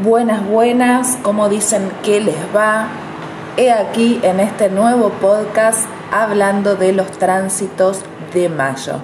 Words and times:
Buenas, 0.00 0.46
buenas, 0.46 1.18
como 1.22 1.48
dicen 1.48 1.90
que 2.04 2.20
les 2.20 2.36
va? 2.54 2.86
He 3.56 3.72
aquí 3.72 4.20
en 4.22 4.38
este 4.38 4.68
nuevo 4.68 5.08
podcast 5.08 5.88
hablando 6.12 6.76
de 6.76 6.92
los 6.92 7.10
tránsitos 7.18 8.02
de 8.32 8.48
mayo. 8.48 9.00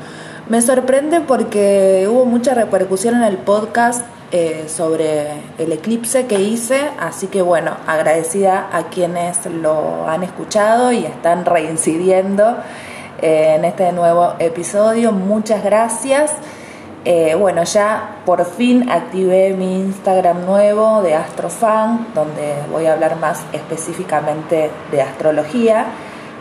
Me 0.48 0.62
sorprende 0.62 1.20
porque 1.20 2.06
hubo 2.08 2.26
mucha 2.26 2.54
repercusión 2.54 3.16
en 3.16 3.24
el 3.24 3.38
podcast 3.38 4.06
eh, 4.30 4.66
sobre 4.68 5.32
el 5.58 5.72
eclipse 5.72 6.26
que 6.26 6.40
hice, 6.40 6.92
así 7.00 7.26
que 7.26 7.42
bueno, 7.42 7.72
agradecida 7.88 8.68
a 8.72 8.84
quienes 8.84 9.46
lo 9.46 10.08
han 10.08 10.22
escuchado 10.22 10.92
y 10.92 11.06
están 11.06 11.44
reincidiendo 11.44 12.56
eh, 13.20 13.56
en 13.56 13.64
este 13.64 13.90
nuevo 13.90 14.34
episodio. 14.38 15.10
Muchas 15.10 15.64
gracias. 15.64 16.30
Eh, 17.06 17.34
bueno, 17.34 17.64
ya 17.64 18.16
por 18.24 18.46
fin 18.46 18.90
activé 18.90 19.52
mi 19.52 19.80
Instagram 19.80 20.46
nuevo 20.46 21.02
de 21.02 21.14
Astrofan, 21.14 22.06
donde 22.14 22.54
voy 22.72 22.86
a 22.86 22.94
hablar 22.94 23.16
más 23.16 23.44
específicamente 23.52 24.70
de 24.90 25.02
astrología. 25.02 25.86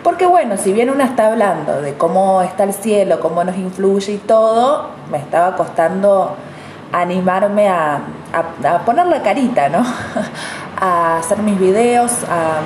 Porque 0.03 0.25
bueno, 0.25 0.55
si 0.57 0.71
bien 0.71 0.89
una 0.89 1.05
está 1.05 1.27
hablando 1.27 1.81
de 1.81 1.95
cómo 1.95 2.41
está 2.41 2.63
el 2.63 2.73
cielo, 2.73 3.19
cómo 3.19 3.43
nos 3.43 3.57
influye 3.57 4.13
y 4.13 4.17
todo, 4.17 4.89
me 5.11 5.17
estaba 5.17 5.55
costando 5.55 6.35
animarme 6.93 7.67
a, 7.67 7.99
a 8.33 8.79
poner 8.85 9.07
la 9.07 9.21
carita, 9.21 9.67
¿no? 9.67 9.83
a 10.79 11.17
hacer 11.17 11.39
mis 11.39 11.59
videos, 11.59 12.23
a 12.29 12.61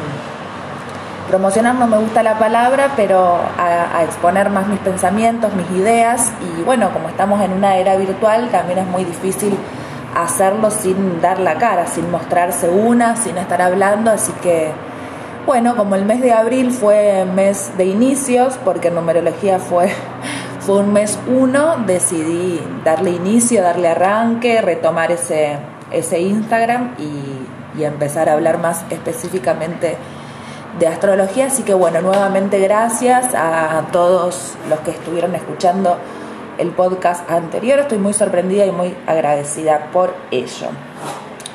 promocionar 1.27 1.75
no 1.75 1.87
me 1.87 1.97
gusta 1.97 2.23
la 2.23 2.39
palabra, 2.39 2.91
pero 2.95 3.39
a, 3.57 4.03
exponer 4.03 4.49
más 4.49 4.67
mis 4.67 4.79
pensamientos, 4.79 5.53
mis 5.53 5.69
ideas. 5.79 6.31
Y 6.41 6.63
bueno, 6.63 6.91
como 6.91 7.09
estamos 7.09 7.41
en 7.41 7.53
una 7.53 7.77
era 7.77 7.95
virtual, 7.95 8.49
también 8.49 8.79
es 8.79 8.87
muy 8.87 9.03
difícil 9.03 9.57
hacerlo 10.15 10.71
sin 10.71 11.21
dar 11.21 11.39
la 11.39 11.55
cara, 11.55 11.87
sin 11.87 12.09
mostrarse 12.09 12.69
una, 12.69 13.15
sin 13.15 13.37
estar 13.37 13.61
hablando, 13.61 14.09
así 14.11 14.31
que 14.41 14.71
bueno, 15.45 15.77
como 15.77 15.95
el 15.95 16.03
mes 16.03 16.21
de 16.21 16.33
abril 16.33 16.71
fue 16.71 17.25
mes 17.25 17.71
de 17.77 17.85
inicios, 17.85 18.59
porque 18.65 18.89
en 18.89 18.95
numerología 18.95 19.59
fue, 19.59 19.89
fue 20.59 20.79
un 20.79 20.91
mes 20.91 21.17
uno, 21.27 21.77
decidí 21.85 22.59
darle 22.83 23.11
inicio, 23.11 23.61
darle 23.63 23.89
arranque, 23.89 24.61
retomar 24.61 25.11
ese, 25.11 25.57
ese 25.91 26.19
Instagram 26.19 26.95
y, 26.97 27.79
y 27.79 27.85
empezar 27.85 28.27
a 28.27 28.33
hablar 28.33 28.57
más 28.57 28.83
específicamente 28.89 29.97
de 30.79 30.87
astrología. 30.87 31.47
Así 31.47 31.63
que 31.63 31.73
bueno, 31.73 32.01
nuevamente 32.01 32.59
gracias 32.59 33.33
a 33.35 33.85
todos 33.91 34.53
los 34.69 34.79
que 34.79 34.91
estuvieron 34.91 35.35
escuchando 35.35 35.97
el 36.57 36.71
podcast 36.71 37.29
anterior. 37.29 37.79
Estoy 37.79 37.97
muy 37.97 38.13
sorprendida 38.13 38.65
y 38.65 38.71
muy 38.71 38.95
agradecida 39.05 39.89
por 39.91 40.13
ello. 40.31 40.67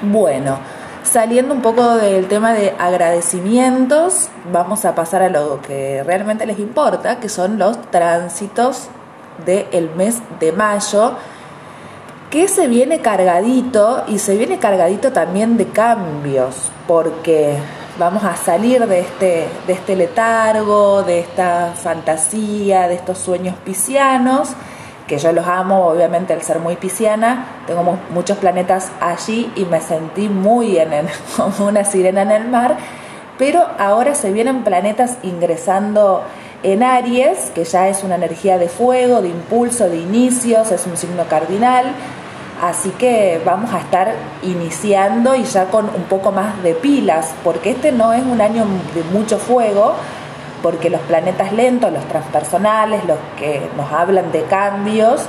Bueno, 0.03 0.59
saliendo 1.03 1.55
un 1.55 1.63
poco 1.63 1.97
del 1.97 2.27
tema 2.27 2.53
de 2.53 2.75
agradecimientos, 2.79 4.29
vamos 4.53 4.85
a 4.85 4.95
pasar 4.95 5.23
a 5.23 5.29
lo 5.29 5.61
que 5.63 6.03
realmente 6.05 6.47
les 6.47 6.59
importa, 6.59 7.21
que 7.21 7.29
son 7.29 7.59
los 7.59 7.81
tránsitos 7.91 8.89
del 9.45 9.91
mes 9.97 10.21
de 10.41 10.53
mayo, 10.53 11.15
que 12.31 12.49
se 12.49 12.67
viene 12.67 13.01
cargadito 13.01 14.05
y 14.09 14.19
se 14.19 14.37
viene 14.37 14.59
cargadito 14.59 15.13
también 15.13 15.57
de 15.57 15.69
cambios, 15.69 16.71
porque 16.87 17.57
vamos 17.99 18.25
a 18.25 18.37
salir 18.37 18.87
de 18.87 19.01
este, 19.01 19.49
de 19.67 19.73
este 19.73 19.97
letargo, 19.97 21.03
de 21.03 21.21
esta 21.21 21.73
fantasía, 21.75 22.89
de 22.89 22.95
estos 22.95 23.19
sueños 23.19 23.55
piscianos, 23.65 24.51
que 25.07 25.19
yo 25.19 25.33
los 25.33 25.47
amo, 25.47 25.89
obviamente 25.89 26.33
al 26.33 26.43
ser 26.43 26.59
muy 26.59 26.77
pisciana, 26.77 27.47
tengo 27.67 27.99
muchos 28.11 28.39
planetas 28.39 28.91
allí 29.01 29.53
y 29.57 29.65
me 29.65 29.81
sentí 29.81 30.29
muy 30.29 30.79
en 30.79 30.91
como 31.37 31.69
una 31.69 31.85
sirena 31.85 32.23
en 32.23 32.31
el 32.31 32.49
mar, 32.49 32.77
pero 33.39 33.67
ahora 33.79 34.15
se 34.15 34.33
vienen 34.33 34.63
planetas 34.63 35.19
ingresando 35.23 36.23
en 36.63 36.83
Aries, 36.83 37.51
que 37.55 37.65
ya 37.65 37.89
es 37.89 38.05
una 38.05 38.15
energía 38.15 38.57
de 38.57 38.69
fuego, 38.69 39.21
de 39.21 39.29
impulso, 39.29 39.89
de 39.89 39.97
inicios, 39.97 40.71
es 40.71 40.87
un 40.87 40.97
signo 40.97 41.25
cardinal, 41.29 41.87
Así 42.63 42.91
que 42.91 43.43
vamos 43.45 43.75
a 43.75 43.81
estar 43.81 44.15
iniciando 44.43 45.35
y 45.35 45.43
ya 45.43 45.65
con 45.65 45.87
un 45.87 46.05
poco 46.05 46.31
más 46.31 46.63
de 46.63 46.75
pilas, 46.75 47.35
porque 47.43 47.71
este 47.71 47.91
no 47.91 48.13
es 48.13 48.23
un 48.23 48.41
año 48.41 48.65
de 48.95 49.03
mucho 49.13 49.37
fuego, 49.37 49.95
porque 50.63 50.89
los 50.89 51.01
planetas 51.01 51.53
lentos, 51.53 51.93
los 51.93 52.05
transpersonales, 52.05 53.05
los 53.05 53.19
que 53.37 53.69
nos 53.77 53.93
hablan 53.93 54.31
de 54.31 54.45
cambios, 54.45 55.27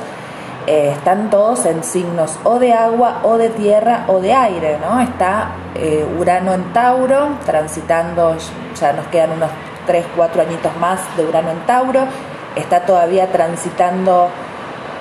eh, 0.68 0.92
están 0.96 1.32
todos 1.32 1.66
en 1.66 1.84
signos 1.84 2.38
o 2.44 2.60
de 2.60 2.74
agua 2.74 3.22
o 3.24 3.40
de 3.40 3.50
tierra 3.50 4.06
o 4.10 4.20
de 4.20 4.32
aire, 4.32 4.78
¿no? 4.78 5.00
Está 5.00 5.54
eh, 5.74 6.06
Urano 6.20 6.54
en 6.54 6.72
Tauro, 6.72 7.30
transitando, 7.48 8.38
ya 8.80 8.94
nos 8.94 9.08
quedan 9.08 9.32
unos 9.32 9.50
3, 9.88 10.06
4 10.16 10.40
añitos 10.40 10.78
más 10.78 11.00
de 11.18 11.26
Urano 11.26 11.50
en 11.50 11.66
Tauro, 11.66 12.02
está 12.56 12.82
todavía 12.82 13.32
transitando 13.32 14.30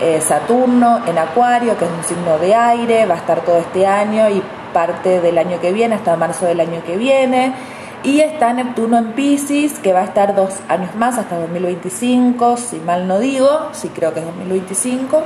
eh, 0.02 0.20
Saturno 0.20 1.02
en 1.06 1.16
Acuario, 1.16 1.78
que 1.78 1.84
es 1.84 1.90
un 1.92 2.02
signo 2.02 2.36
de 2.38 2.56
aire, 2.56 3.06
va 3.06 3.14
a 3.14 3.18
estar 3.18 3.42
todo 3.42 3.58
este 3.58 3.86
año 3.86 4.28
y 4.28 4.42
parte 4.74 5.20
del 5.20 5.38
año 5.38 5.60
que 5.60 5.72
viene, 5.72 5.94
hasta 5.94 6.16
marzo 6.16 6.44
del 6.44 6.58
año 6.58 6.82
que 6.84 6.96
viene. 6.96 7.54
Y 8.02 8.18
está 8.18 8.52
Neptuno 8.52 8.98
en 8.98 9.12
Pisces, 9.12 9.78
que 9.78 9.92
va 9.92 10.00
a 10.00 10.04
estar 10.04 10.34
dos 10.34 10.58
años 10.68 10.92
más, 10.96 11.18
hasta 11.18 11.38
2025, 11.38 12.56
si 12.56 12.80
mal 12.80 13.06
no 13.06 13.20
digo, 13.20 13.68
sí 13.70 13.92
creo 13.94 14.12
que 14.12 14.18
es 14.18 14.26
2025. 14.26 15.22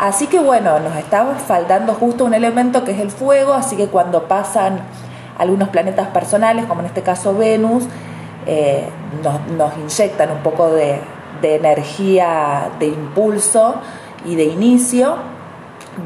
Así 0.00 0.26
que 0.26 0.40
bueno, 0.40 0.80
nos 0.80 0.96
está 0.96 1.24
faltando 1.46 1.94
justo 1.94 2.24
un 2.24 2.34
elemento 2.34 2.82
que 2.82 2.90
es 2.90 2.98
el 2.98 3.12
fuego, 3.12 3.52
así 3.52 3.76
que 3.76 3.86
cuando 3.86 4.24
pasan 4.24 4.80
algunos 5.38 5.68
planetas 5.68 6.08
personales, 6.08 6.66
como 6.66 6.80
en 6.80 6.86
este 6.86 7.02
caso 7.02 7.32
Venus, 7.36 7.84
eh, 8.46 8.88
nos 9.56 9.76
inyectan 9.76 10.32
un 10.32 10.38
poco 10.38 10.68
de, 10.70 10.98
de 11.40 11.54
energía 11.54 12.70
de 12.80 12.86
impulso 12.86 13.76
y 14.24 14.34
de 14.34 14.44
inicio, 14.44 15.16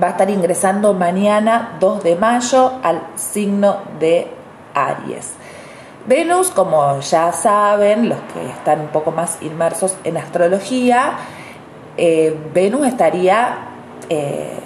va 0.03 0.09
a 0.09 0.11
estar 0.11 0.31
ingresando 0.31 0.95
mañana 0.95 1.77
2 1.81 2.03
de 2.03 2.17
mayo 2.17 2.73
al 2.83 3.03
signo 3.17 3.79
de 3.99 4.29
Aries. 4.75 5.35
Venus, 6.07 6.51
como 6.51 7.01
ya 7.01 7.33
saben, 7.33 8.09
los 8.09 8.19
que 8.33 8.47
están 8.51 8.81
un 8.81 8.89
poco 8.89 9.11
más 9.11 9.39
inmersos 9.41 9.97
en 10.05 10.17
astrología, 10.17 11.15
eh, 11.97 12.37
Venus 12.53 12.87
estaría 12.87 13.57
eh, 14.11 14.59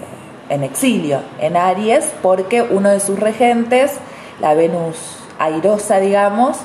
en 0.49 0.65
exilio 0.65 1.21
en 1.41 1.57
Aries 1.57 2.11
porque 2.23 2.63
uno 2.63 2.89
de 2.91 3.01
sus 3.01 3.21
regentes, 3.21 3.99
la 4.41 4.55
Venus 4.55 5.19
airosa, 5.39 6.01
digamos, 6.01 6.59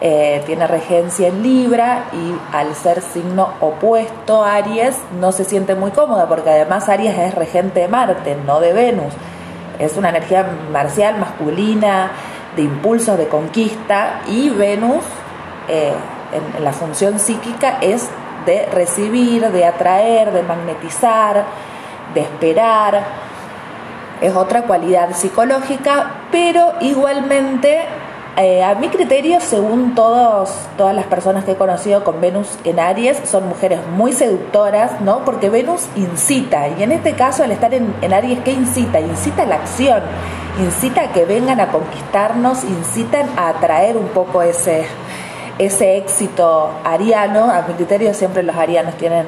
eh, 0.00 0.42
tiene 0.44 0.66
regencia 0.66 1.28
en 1.28 1.42
Libra 1.42 2.04
y 2.12 2.54
al 2.54 2.74
ser 2.74 3.00
signo 3.00 3.54
opuesto 3.60 4.44
Aries 4.44 4.94
no 5.20 5.32
se 5.32 5.44
siente 5.44 5.74
muy 5.74 5.90
cómoda 5.90 6.28
porque 6.28 6.50
además 6.50 6.88
Aries 6.88 7.16
es 7.16 7.34
regente 7.34 7.80
de 7.80 7.88
Marte, 7.88 8.36
no 8.46 8.60
de 8.60 8.72
Venus. 8.74 9.14
Es 9.78 9.96
una 9.96 10.10
energía 10.10 10.46
marcial, 10.70 11.18
masculina, 11.18 12.10
de 12.56 12.62
impulsos, 12.62 13.16
de 13.16 13.28
conquista 13.28 14.20
y 14.26 14.50
Venus 14.50 15.04
eh, 15.68 15.92
en, 16.32 16.64
la 16.64 16.72
función 16.72 17.18
psíquica 17.18 17.78
es 17.80 18.08
de 18.44 18.66
recibir, 18.66 19.50
de 19.50 19.64
atraer, 19.64 20.32
de 20.32 20.42
magnetizar, 20.42 21.44
de 22.14 22.20
esperar. 22.20 23.02
Es 24.20 24.34
otra 24.34 24.62
cualidad 24.62 25.14
psicológica, 25.14 26.26
pero 26.30 26.74
igualmente 26.80 27.82
eh, 28.38 28.62
a 28.62 28.74
mi 28.74 28.88
criterio, 28.88 29.40
según 29.40 29.94
todos, 29.94 30.50
todas 30.76 30.94
las 30.94 31.06
personas 31.06 31.44
que 31.44 31.52
he 31.52 31.56
conocido 31.56 32.04
con 32.04 32.20
Venus 32.20 32.58
en 32.64 32.78
Aries, 32.78 33.18
son 33.24 33.48
mujeres 33.48 33.80
muy 33.96 34.12
seductoras, 34.12 35.00
¿no? 35.00 35.24
Porque 35.24 35.48
Venus 35.48 35.86
incita, 35.96 36.68
y 36.68 36.82
en 36.82 36.92
este 36.92 37.14
caso, 37.14 37.44
al 37.44 37.52
estar 37.52 37.72
en, 37.72 37.94
Aries, 38.12 38.40
¿qué 38.40 38.52
incita? 38.52 39.00
Incita 39.00 39.44
a 39.44 39.46
la 39.46 39.54
acción, 39.54 40.02
incita 40.62 41.04
a 41.04 41.12
que 41.12 41.24
vengan 41.24 41.60
a 41.60 41.68
conquistarnos, 41.68 42.62
incitan 42.64 43.26
a 43.38 43.48
atraer 43.48 43.96
un 43.96 44.08
poco 44.08 44.42
ese, 44.42 44.84
ese 45.58 45.96
éxito 45.96 46.72
ariano. 46.84 47.50
A 47.50 47.62
mi 47.62 47.72
criterio, 47.72 48.12
siempre 48.12 48.42
los 48.42 48.56
arianos 48.56 48.96
tienen 48.96 49.24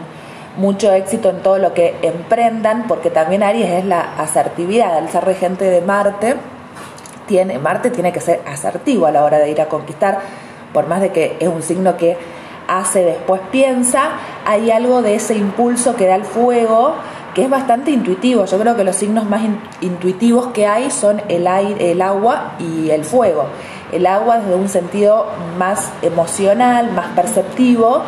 mucho 0.59 0.93
éxito 0.93 1.31
en 1.31 1.43
todo 1.43 1.57
lo 1.57 1.73
que 1.73 1.97
emprendan, 2.03 2.85
porque 2.87 3.09
también 3.09 3.43
Aries 3.43 3.71
es 3.71 3.85
la 3.87 4.01
asertividad, 4.19 4.99
al 4.99 5.09
ser 5.09 5.25
regente 5.25 5.65
de 5.65 5.81
Marte 5.81 6.37
tiene, 7.29 7.61
Marte 7.61 7.91
tiene 7.91 8.13
que 8.13 8.21
ser 8.21 8.41
asertivo 8.45 9.07
a 9.07 9.13
la 9.13 9.23
hora 9.23 9.39
de 9.39 9.49
ir 9.51 9.61
a 9.61 9.69
conquistar, 9.69 10.19
por 10.73 10.89
más 10.89 11.01
de 11.01 11.11
que 11.11 11.37
es 11.39 11.49
un 11.49 11.63
signo 11.63 11.97
que 11.97 12.17
hace, 12.67 13.05
después 13.05 13.41
piensa, 13.53 14.11
hay 14.45 14.73
algo 14.73 15.01
de 15.01 15.15
ese 15.15 15.35
impulso 15.35 15.95
que 15.95 16.07
da 16.07 16.17
el 16.17 16.25
fuego 16.25 16.95
que 17.35 17.45
es 17.45 17.51
bastante 17.51 17.93
intuitivo. 17.93 18.47
Yo 18.47 18.59
creo 18.59 18.75
que 18.75 18.83
los 18.83 18.97
signos 18.97 19.29
más 19.29 19.43
intuitivos 19.81 20.49
que 20.49 20.67
hay 20.67 20.91
son 20.91 21.23
el, 21.29 21.47
aire, 21.47 21.93
el 21.93 22.03
agua 22.03 22.55
y 22.59 22.91
el 22.91 23.05
fuego. 23.05 23.47
El 23.93 24.07
agua 24.07 24.39
desde 24.39 24.57
un 24.57 24.69
sentido 24.69 25.27
más 25.57 25.91
emocional, 26.03 26.91
más 26.91 27.07
perceptivo, 27.15 28.03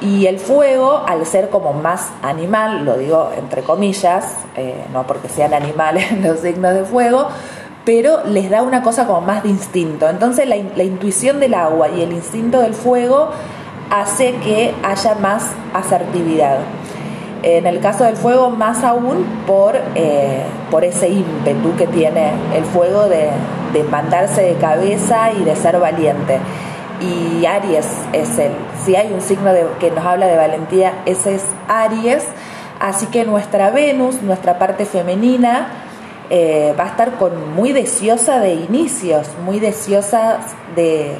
y 0.00 0.26
el 0.26 0.38
fuego, 0.38 1.02
al 1.06 1.24
ser 1.24 1.48
como 1.48 1.72
más 1.72 2.10
animal, 2.22 2.84
lo 2.84 2.96
digo 2.98 3.30
entre 3.36 3.62
comillas, 3.62 4.36
eh, 4.54 4.84
no 4.92 5.06
porque 5.06 5.28
sean 5.28 5.54
animales 5.54 6.12
los 6.22 6.40
signos 6.40 6.74
de 6.74 6.84
fuego, 6.84 7.28
pero 7.84 8.24
les 8.24 8.50
da 8.50 8.62
una 8.62 8.82
cosa 8.82 9.06
como 9.06 9.20
más 9.20 9.42
de 9.42 9.50
instinto. 9.50 10.08
Entonces 10.08 10.48
la, 10.48 10.56
intuición 10.84 11.40
del 11.40 11.54
agua 11.54 11.88
y 11.88 12.02
el 12.02 12.12
instinto 12.12 12.60
del 12.60 12.74
fuego 12.74 13.30
hace 13.90 14.34
que 14.36 14.74
haya 14.82 15.14
más 15.16 15.50
asertividad. 15.72 16.58
En 17.42 17.66
el 17.66 17.80
caso 17.80 18.04
del 18.04 18.16
fuego, 18.16 18.48
más 18.48 18.82
aún 18.84 19.26
por, 19.46 19.76
eh, 19.94 20.44
por 20.70 20.82
ese 20.82 21.10
ímpetu 21.10 21.76
que 21.76 21.86
tiene 21.86 22.30
el 22.56 22.64
fuego 22.64 23.06
de, 23.06 23.28
de 23.74 23.82
mandarse 23.84 24.40
de 24.40 24.54
cabeza 24.54 25.30
y 25.32 25.44
de 25.44 25.54
ser 25.54 25.78
valiente. 25.78 26.38
Y 27.02 27.44
Aries 27.44 27.86
es 28.14 28.38
el, 28.38 28.52
si 28.82 28.96
hay 28.96 29.12
un 29.12 29.20
signo 29.20 29.52
de, 29.52 29.66
que 29.78 29.90
nos 29.90 30.06
habla 30.06 30.26
de 30.26 30.36
valentía, 30.36 31.02
ese 31.04 31.34
es 31.34 31.42
Aries. 31.68 32.24
Así 32.80 33.06
que 33.06 33.24
nuestra 33.24 33.70
Venus, 33.70 34.22
nuestra 34.22 34.58
parte 34.58 34.86
femenina, 34.86 35.68
eh, 36.30 36.74
va 36.78 36.84
a 36.84 36.88
estar 36.88 37.16
con 37.16 37.54
muy 37.54 37.72
deseosa 37.72 38.40
de 38.40 38.54
inicios, 38.54 39.28
muy 39.44 39.60
deseosa 39.60 40.38
de, 40.74 41.16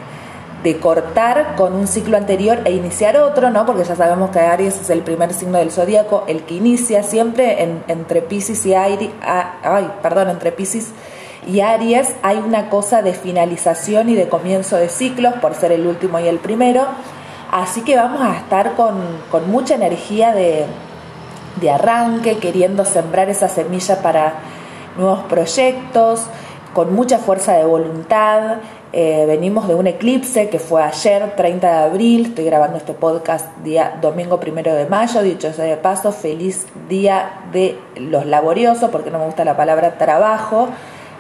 de 0.63 0.79
cortar 0.79 1.57
con 1.57 1.75
un 1.75 1.87
ciclo 1.87 2.17
anterior 2.17 2.61
e 2.65 2.73
iniciar 2.73 3.19
otro, 3.19 3.51
¿no? 3.51 3.67
Porque 3.67 3.85
ya 3.85 3.97
sabemos 3.97 4.31
que 4.31 4.41
Aries 4.41 4.81
es 4.81 4.91
el 4.91 5.03
primer 5.03 5.35
signo 5.35 5.59
del 5.59 5.71
zodíaco, 5.71 6.25
el 6.27 6.45
que 6.45 6.55
inicia 6.55 7.03
siempre 7.03 7.63
entre 7.87 8.23
Pisces 8.23 8.65
y 8.65 8.75
Aries, 8.75 9.11
ay, 9.21 9.91
perdón, 10.03 10.31
entre 10.31 10.53
Pisces 10.53 10.93
y 11.47 11.61
Aries 11.61 12.15
hay 12.23 12.39
una 12.39 12.71
cosa 12.71 13.03
de 13.03 13.13
finalización 13.13 14.09
y 14.09 14.15
de 14.15 14.29
comienzo 14.29 14.77
de 14.77 14.89
ciclos 14.89 15.35
por 15.35 15.55
ser 15.55 15.73
el 15.73 15.87
último 15.87 16.19
y 16.19 16.29
el 16.29 16.39
primero. 16.39 16.87
Así 17.51 17.83
que 17.83 17.97
vamos 17.97 18.23
a 18.23 18.37
estar 18.37 18.75
con, 18.75 18.97
con 19.31 19.51
mucha 19.51 19.75
energía 19.75 20.33
de, 20.33 20.65
de 21.61 21.71
arranque, 21.71 22.39
queriendo 22.39 22.85
sembrar 22.85 23.29
esa 23.29 23.49
semilla 23.49 24.01
para 24.03 24.35
nuevos 24.97 25.21
proyectos, 25.25 26.27
con 26.73 26.95
mucha 26.95 27.19
fuerza 27.19 27.53
de 27.55 27.65
voluntad, 27.65 28.59
eh, 28.97 29.25
venimos 29.27 29.67
de 29.67 29.75
un 29.75 29.89
eclipse 29.89 30.49
que 30.49 30.61
fue 30.61 30.81
ayer, 30.81 31.35
30 31.35 31.67
de 31.69 31.85
abril. 31.85 32.27
Estoy 32.27 32.45
grabando 32.45 32.77
este 32.77 32.93
podcast 32.93 33.45
día 33.65 33.99
domingo 34.01 34.39
primero 34.39 34.73
de 34.73 34.87
mayo. 34.87 35.21
Dicho 35.23 35.53
sea 35.53 35.65
de 35.65 35.77
paso, 35.77 36.13
feliz 36.13 36.67
día 36.89 37.41
de 37.51 37.77
los 37.97 38.25
laboriosos, 38.25 38.91
porque 38.91 39.11
no 39.11 39.19
me 39.19 39.25
gusta 39.25 39.45
la 39.45 39.57
palabra 39.57 39.99
trabajo. 39.99 40.69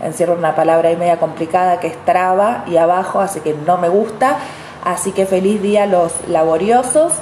Encierro 0.00 0.35
una 0.35 0.55
palabra 0.55 0.91
ahí 0.91 0.97
media 0.97 1.19
complicada 1.19 1.81
que 1.81 1.88
es 1.88 1.97
traba 2.05 2.65
y 2.69 2.77
abajo, 2.77 3.19
así 3.19 3.41
que 3.41 3.56
no 3.67 3.77
me 3.77 3.88
gusta. 3.88 4.37
Así 4.85 5.11
que 5.11 5.27
feliz 5.27 5.61
día 5.61 5.82
a 5.82 5.87
los 5.87 6.12
laboriosos. 6.29 7.12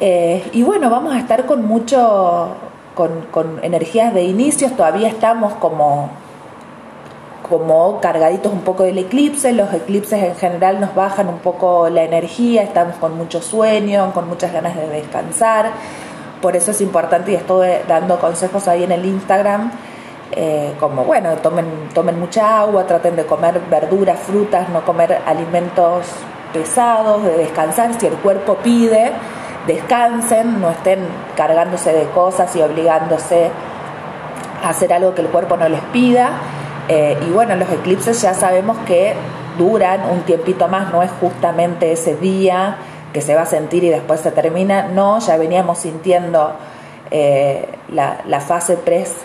Eh, 0.00 0.42
y 0.54 0.62
bueno, 0.62 0.88
vamos 0.88 1.12
a 1.14 1.18
estar 1.18 1.44
con 1.44 1.66
mucho, 1.66 2.48
con, 3.32 3.60
energías 3.62 4.14
de 4.14 4.24
inicios. 4.24 4.72
Todavía 4.76 5.08
estamos 5.08 5.54
como 5.54 6.10
como 7.48 8.00
cargaditos 8.00 8.52
un 8.52 8.60
poco 8.60 8.84
del 8.84 8.98
eclipse, 8.98 9.52
los 9.52 9.74
eclipses 9.74 10.22
en 10.22 10.36
general 10.36 10.78
nos 10.80 10.94
bajan 10.94 11.28
un 11.28 11.38
poco 11.38 11.88
la 11.88 12.04
energía, 12.04 12.62
estamos 12.62 12.94
con 12.94 13.16
mucho 13.16 13.42
sueño, 13.42 14.12
con 14.14 14.28
muchas 14.28 14.52
ganas 14.52 14.76
de 14.76 14.86
descansar, 14.86 15.72
por 16.40 16.54
eso 16.54 16.70
es 16.70 16.80
importante 16.80 17.32
y 17.32 17.34
estuve 17.34 17.82
dando 17.88 18.20
consejos 18.20 18.68
ahí 18.68 18.84
en 18.84 18.92
el 18.92 19.04
Instagram, 19.04 19.72
eh, 20.30 20.74
como 20.78 21.02
bueno, 21.02 21.34
tomen, 21.38 21.66
tomen 21.92 22.20
mucha 22.20 22.60
agua, 22.60 22.86
traten 22.86 23.16
de 23.16 23.26
comer 23.26 23.60
verduras, 23.68 24.20
frutas, 24.20 24.68
no 24.68 24.84
comer 24.84 25.18
alimentos 25.26 26.06
pesados, 26.52 27.24
de 27.24 27.36
descansar, 27.36 27.98
si 27.98 28.06
el 28.06 28.14
cuerpo 28.14 28.58
pide, 28.62 29.10
descansen, 29.66 30.60
no 30.60 30.70
estén 30.70 31.00
cargándose 31.36 31.92
de 31.92 32.04
cosas 32.10 32.54
y 32.56 32.62
obligándose 32.62 33.50
a 34.62 34.70
hacer 34.70 34.92
algo 34.92 35.14
que 35.14 35.22
el 35.22 35.28
cuerpo 35.28 35.56
no 35.56 35.68
les 35.68 35.80
pida. 35.92 36.30
Eh, 36.88 37.16
y 37.26 37.30
bueno, 37.30 37.54
los 37.56 37.70
eclipses 37.70 38.20
ya 38.20 38.34
sabemos 38.34 38.76
que 38.86 39.14
duran 39.58 40.08
un 40.10 40.22
tiempito 40.22 40.68
más, 40.68 40.92
no 40.92 41.02
es 41.02 41.10
justamente 41.20 41.92
ese 41.92 42.16
día 42.16 42.78
que 43.12 43.20
se 43.20 43.34
va 43.34 43.42
a 43.42 43.46
sentir 43.46 43.84
y 43.84 43.88
después 43.88 44.20
se 44.20 44.30
termina, 44.30 44.88
no, 44.88 45.18
ya 45.18 45.36
veníamos 45.36 45.78
sintiendo 45.78 46.52
eh, 47.10 47.68
la, 47.92 48.40
fase 48.40 48.78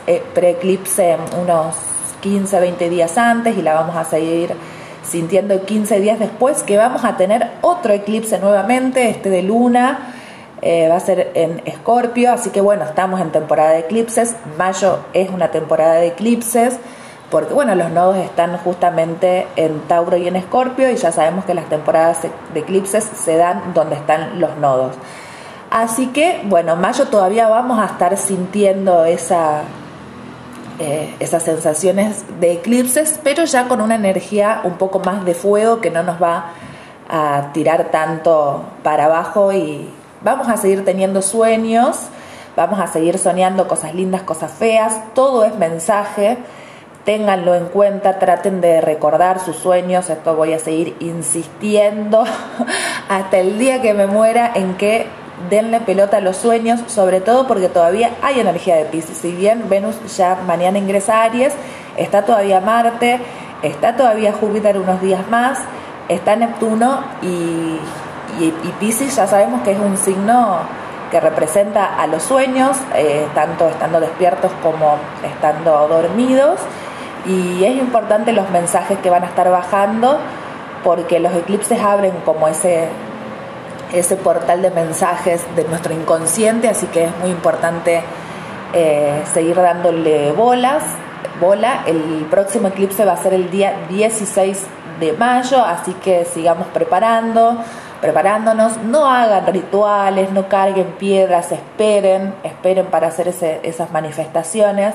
eh, 0.08 0.24
pre-eclipse 0.34 1.18
unos 1.42 1.76
15, 2.22 2.60
20 2.60 2.90
días 2.90 3.18
antes 3.18 3.58
y 3.58 3.62
la 3.62 3.76
vamos 3.76 3.96
a 3.96 4.04
seguir 4.04 4.56
sintiendo 5.04 5.64
15 5.64 6.00
días 6.00 6.20
después, 6.20 6.64
que 6.64 6.78
vamos 6.78 7.06
a 7.06 7.16
tener 7.16 7.52
otro 7.62 7.94
eclipse 7.94 8.40
nuevamente, 8.40 9.10
este 9.10 9.30
de 9.30 9.44
luna, 9.44 10.15
va 10.90 10.96
a 10.96 11.00
ser 11.00 11.32
en 11.36 11.62
Escorpio, 11.66 12.32
así 12.32 12.50
que 12.50 12.60
bueno, 12.60 12.86
estamos 12.86 13.22
en 13.22 13.32
temporada 13.32 13.72
de 13.72 13.80
eclipses, 13.80 14.36
mayo 14.58 15.00
es 15.14 15.30
una 15.30 15.52
temporada 15.52 15.96
de 15.96 16.08
eclipses, 16.08 16.80
porque 17.30 17.54
bueno, 17.54 17.76
los 17.76 17.92
nodos 17.92 18.18
están 18.18 18.58
justamente 18.58 19.48
en 19.56 19.80
Tauro 19.82 20.18
y 20.18 20.28
en 20.28 20.36
Escorpio 20.36 20.90
y 20.92 20.96
ya 20.96 21.12
sabemos 21.12 21.46
que 21.46 21.54
las 21.54 21.70
temporadas 21.70 22.20
de 22.54 22.60
eclipses 22.60 23.04
se 23.04 23.38
dan 23.38 23.74
donde 23.74 23.96
están 23.96 24.40
los 24.40 24.58
nodos. 24.58 24.96
Así 25.70 26.08
que 26.08 26.42
bueno, 26.46 26.76
mayo 26.76 27.06
todavía 27.10 27.48
vamos 27.48 27.80
a 27.80 27.86
estar 27.86 28.16
sintiendo 28.18 29.06
esa, 29.06 29.64
eh, 30.80 31.14
esas 31.20 31.44
sensaciones 31.44 32.24
de 32.40 32.54
eclipses, 32.54 33.20
pero 33.24 33.46
ya 33.46 33.68
con 33.68 33.82
una 33.82 33.96
energía 33.96 34.62
un 34.64 34.78
poco 34.78 35.00
más 35.00 35.26
de 35.26 35.34
fuego 35.34 35.82
que 35.82 35.90
no 35.90 36.04
nos 36.04 36.22
va 36.22 36.54
a 37.10 37.50
tirar 37.54 37.92
tanto 37.92 38.64
para 38.84 39.06
abajo 39.06 39.52
y 39.52 39.90
vamos 40.26 40.50
a 40.50 40.58
seguir 40.58 40.84
teniendo 40.84 41.22
sueños, 41.22 41.98
vamos 42.58 42.80
a 42.80 42.88
seguir 42.88 43.20
soñando 43.20 43.68
cosas 43.68 43.94
lindas, 43.94 44.24
cosas 44.24 44.52
feas, 44.52 45.00
todo 45.14 45.46
es 45.46 45.56
mensaje. 45.56 46.40
Ténganlo 47.06 47.54
en 47.54 47.66
cuenta, 47.66 48.18
traten 48.18 48.60
de 48.60 48.82
recordar 48.82 49.40
sus 49.40 49.56
sueños, 49.58 50.10
esto 50.10 50.36
voy 50.36 50.54
a 50.54 50.60
seguir 50.60 50.96
insistiendo 51.00 52.24
hasta 53.10 53.38
el 53.38 53.60
día 53.60 53.84
que 53.84 53.94
me 53.94 54.08
muera 54.08 54.52
en 54.56 54.74
que 54.74 55.06
denle 55.52 55.80
pelota 55.82 56.18
a 56.18 56.22
los 56.22 56.38
sueños, 56.38 56.80
sobre 56.88 57.22
todo 57.22 57.46
porque 57.46 57.70
todavía 57.70 58.10
hay 58.24 58.40
energía 58.40 58.78
de 58.78 58.86
Pisces, 58.86 59.18
si 59.18 59.32
bien 59.32 59.70
Venus 59.70 59.96
ya 60.18 60.40
mañana 60.48 60.80
ingresa 60.80 61.22
a 61.22 61.26
Aries, 61.26 61.54
está 61.98 62.26
todavía 62.26 62.60
Marte, 62.60 63.20
está 63.62 63.96
todavía 63.96 64.34
Júpiter 64.34 64.80
unos 64.80 65.00
días 65.02 65.28
más, 65.30 65.60
está 66.10 66.36
Neptuno 66.36 67.04
y, 67.22 67.78
y, 68.40 68.52
Pisces 68.80 69.16
ya 69.16 69.28
sabemos 69.28 69.62
que 69.62 69.72
es 69.72 69.80
un 69.80 69.98
signo 69.98 70.60
que 71.12 71.20
representa 71.20 71.96
a 72.00 72.08
los 72.08 72.24
sueños, 72.24 72.78
eh, 72.96 73.28
tanto 73.34 73.70
estando 73.70 74.00
despiertos 74.00 74.52
como 74.62 74.98
estando 75.24 75.88
dormidos 75.88 76.60
y 77.26 77.64
es 77.64 77.78
importante 77.78 78.32
los 78.32 78.50
mensajes 78.50 78.98
que 79.00 79.10
van 79.10 79.24
a 79.24 79.28
estar 79.28 79.50
bajando 79.50 80.20
porque 80.84 81.20
los 81.20 81.34
eclipses 81.34 81.80
abren 81.82 82.14
como 82.24 82.48
ese, 82.48 82.88
ese 83.94 84.16
portal 84.18 84.62
de 84.62 84.70
mensajes 84.70 85.44
de 85.56 85.64
nuestro 85.64 85.94
inconsciente, 85.94 86.70
así 86.70 86.86
que 86.88 87.06
es 87.06 87.18
muy 87.18 87.32
importante 87.32 88.04
eh, 88.74 89.24
seguir 89.34 89.56
dándole 89.56 90.32
bolas, 90.34 90.84
bola. 91.42 91.84
El 91.88 92.28
próximo 92.30 92.68
eclipse 92.68 93.04
va 93.04 93.14
a 93.14 93.18
ser 93.18 93.34
el 93.34 93.50
día 93.50 93.74
16 93.90 94.64
de 95.00 95.14
mayo, 95.14 95.66
así 95.66 95.94
que 95.94 96.26
sigamos 96.26 96.68
preparando, 96.68 97.58
preparándonos. 98.06 98.78
No 98.84 99.08
hagan 99.08 99.48
rituales, 99.48 100.32
no 100.32 100.48
carguen 100.48 100.94
piedras, 101.00 101.52
esperen, 101.52 102.36
esperen 102.44 102.86
para 102.86 103.08
hacer 103.08 103.28
esas 103.28 103.92
manifestaciones. 103.92 104.94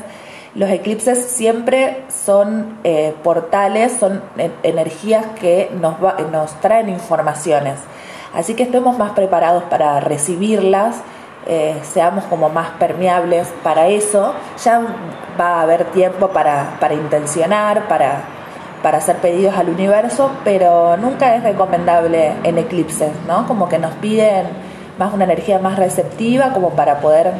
Los 0.55 0.71
eclipses 0.71 1.27
siempre 1.27 2.05
son 2.09 2.79
eh, 2.85 3.15
portales, 3.23 3.97
son 3.99 4.23
energías 4.63 5.27
que 5.41 5.71
nos, 5.81 5.97
nos 6.31 6.53
traen 6.61 6.89
informaciones. 6.89 7.79
Así 8.33 8.55
que 8.55 8.63
estemos 8.63 8.97
más 8.97 9.13
preparados 9.13 9.65
para 9.65 9.99
recibirlas, 9.99 11.03
eh, 11.47 11.77
seamos 11.83 12.25
como 12.25 12.49
más 12.49 12.71
permeables 12.79 13.49
para 13.65 13.89
eso. 13.89 14.35
Ya 14.65 14.83
va 15.39 15.59
a 15.59 15.63
haber 15.63 15.87
tiempo 15.87 16.29
para, 16.29 16.77
para 16.79 16.95
intencionar, 16.95 17.89
para, 17.89 18.23
para 18.83 18.99
hacer 18.99 19.17
pedidos 19.17 19.57
al 19.57 19.69
universo, 19.69 20.31
pero 20.45 20.97
nunca 20.97 21.37
es 21.37 21.43
recomendable 21.43 22.33
en 22.45 22.59
eclipses, 22.59 23.11
¿no? 23.27 23.47
Como 23.47 23.69
que 23.69 23.79
nos 23.79 23.95
piden 23.95 24.47
más 24.99 25.13
una 25.13 25.25
energía 25.25 25.59
más 25.59 25.79
receptiva 25.79 26.53
como 26.53 26.71
para 26.71 27.01
poder 27.01 27.33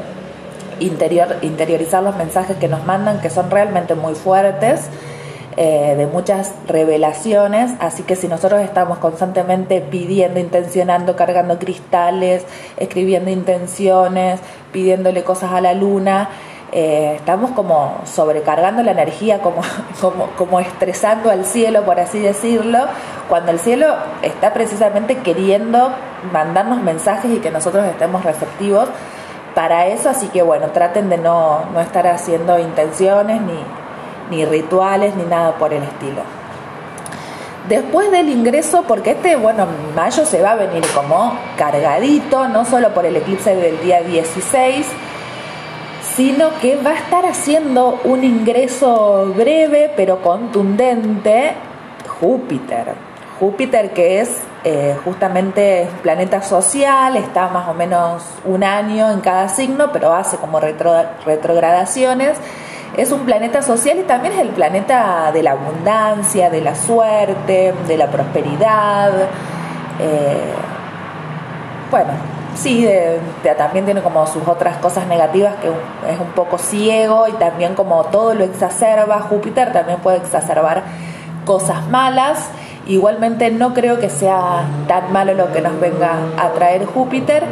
interior, 0.81 1.37
interiorizar 1.43 2.03
los 2.03 2.17
mensajes 2.17 2.57
que 2.57 2.69
nos 2.69 2.85
mandan, 2.87 3.21
que 3.21 3.31
son 3.31 3.51
realmente 3.51 3.95
muy 3.95 4.15
fuertes, 4.15 4.89
eh, 5.57 5.95
de 5.97 6.07
muchas 6.07 6.55
revelaciones, 6.69 7.73
así 7.81 8.05
que 8.05 8.17
si 8.17 8.29
nosotros 8.29 8.63
estamos 8.63 8.99
constantemente 8.99 9.81
pidiendo, 9.81 10.39
intencionando, 10.41 11.17
cargando 11.17 11.59
cristales, 11.59 12.47
escribiendo 12.77 13.31
intenciones, 13.31 14.41
pidiéndole 14.73 15.25
cosas 15.25 15.53
a 15.53 15.61
la 15.61 15.75
luna, 15.75 16.31
eh, 16.73 17.15
estamos 17.17 17.51
como 17.51 18.01
sobrecargando 18.05 18.83
la 18.83 18.93
energía, 18.93 19.41
como, 19.41 19.63
como, 20.01 20.27
como 20.37 20.61
estresando 20.61 21.31
al 21.31 21.45
cielo, 21.45 21.85
por 21.85 21.99
así 21.99 22.19
decirlo, 22.21 22.87
cuando 23.29 23.51
el 23.53 23.59
cielo 23.59 23.87
está 24.23 24.53
precisamente 24.53 25.19
queriendo 25.19 25.91
mandarnos 26.33 26.81
mensajes 26.83 27.31
y 27.31 27.39
que 27.39 27.51
nosotros 27.51 27.85
estemos 27.87 28.25
receptivos 28.25 28.89
para 29.55 29.87
eso, 29.87 30.11
así 30.11 30.29
que 30.29 30.43
bueno, 30.43 30.69
traten 30.69 31.09
de 31.09 31.19
no, 31.19 31.65
no 31.73 31.81
estar 31.81 32.07
haciendo 32.07 32.59
intenciones 32.59 33.41
ni, 33.41 33.59
ni 34.31 34.45
rituales, 34.45 35.17
ni 35.17 35.25
nada 35.25 35.55
por 35.57 35.75
el 35.75 35.83
estilo. 35.83 36.23
Después 37.69 38.11
del 38.11 38.29
ingreso, 38.31 38.85
porque 38.89 39.13
este, 39.13 39.37
bueno, 39.37 39.67
mayo 39.95 40.25
se 40.25 40.43
va 40.43 40.53
a 40.53 40.57
venir 40.57 40.85
como 40.95 41.37
cargadito, 41.57 42.49
no 42.49 42.65
solo 42.65 42.93
por 42.95 43.07
el 43.07 43.17
eclipse 43.17 43.55
del 43.55 43.81
día 43.81 44.03
16, 44.03 44.87
sino 46.21 46.51
que 46.61 46.77
va 46.77 46.91
a 46.91 46.97
estar 46.97 47.25
haciendo 47.25 47.99
un 48.05 48.25
ingreso 48.25 49.33
breve 49.35 49.91
pero 49.97 50.21
contundente 50.21 51.55
Júpiter. 52.21 52.89
Júpiter 53.39 53.95
que 53.95 54.21
es 54.21 54.43
eh, 54.65 54.99
justamente 55.03 55.89
planeta 56.03 56.43
social, 56.43 57.17
está 57.17 57.49
más 57.49 57.67
o 57.71 57.73
menos 57.73 58.23
un 58.45 58.63
año 58.63 59.11
en 59.11 59.21
cada 59.21 59.49
signo, 59.49 59.93
pero 59.93 60.13
hace 60.13 60.37
como 60.37 60.61
retrogradaciones. 60.61 62.37
Es 62.99 63.13
un 63.13 63.21
planeta 63.21 63.63
social 63.63 63.99
y 63.99 64.03
también 64.03 64.35
es 64.35 64.41
el 64.41 64.51
planeta 64.51 65.33
de 65.33 65.43
la 65.43 65.53
abundancia, 65.53 66.51
de 66.51 66.61
la 66.61 66.75
suerte, 66.75 67.73
de 67.89 67.97
la 67.97 68.09
prosperidad. 68.09 69.11
Eh, 69.99 70.53
bueno, 71.91 72.13
sí, 72.55 72.89
también 73.57 73.85
tiene 73.85 74.03
como 74.03 74.27
sus 74.27 74.47
otras 74.47 74.77
cosas 74.79 75.07
negativas 75.07 75.55
que 75.57 75.69
es 76.13 76.21
un 76.21 76.33
poco 76.35 76.59
ciego 76.59 77.29
y 77.29 77.33
también 77.33 77.75
como 77.75 78.05
todo 78.05 78.35
lo 78.35 78.45
exacerba, 78.45 79.21
Júpiter 79.21 79.73
también 79.73 79.99
puede 80.01 80.19
exacerbar 80.19 80.83
cosas 81.45 81.89
malas. 81.89 82.49
Igualmente 82.87 83.51
no 83.51 83.75
creo 83.75 84.01
que 84.01 84.11
sea 84.11 84.65
tan 84.89 85.13
malo 85.13 85.35
lo 85.35 85.53
que 85.53 85.61
nos 85.61 85.79
venga 85.79 86.17
a 86.39 86.49
traer 86.51 86.87
Júpiter, 86.87 87.45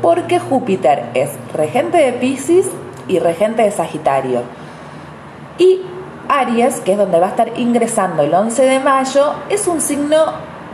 porque 0.00 0.38
Júpiter 0.38 1.06
es 1.14 1.30
regente 1.52 1.98
de 1.98 2.12
Pisces 2.12 2.66
y 3.08 3.18
regente 3.18 3.62
de 3.62 3.70
Sagitario. 3.70 4.42
Y 5.58 5.82
Aries, 6.28 6.80
que 6.80 6.92
es 6.92 6.98
donde 6.98 7.18
va 7.18 7.26
a 7.26 7.30
estar 7.30 7.58
ingresando 7.58 8.22
el 8.22 8.32
11 8.32 8.62
de 8.62 8.80
mayo, 8.80 9.34
es 9.50 9.66
un 9.66 9.80
signo 9.80 10.16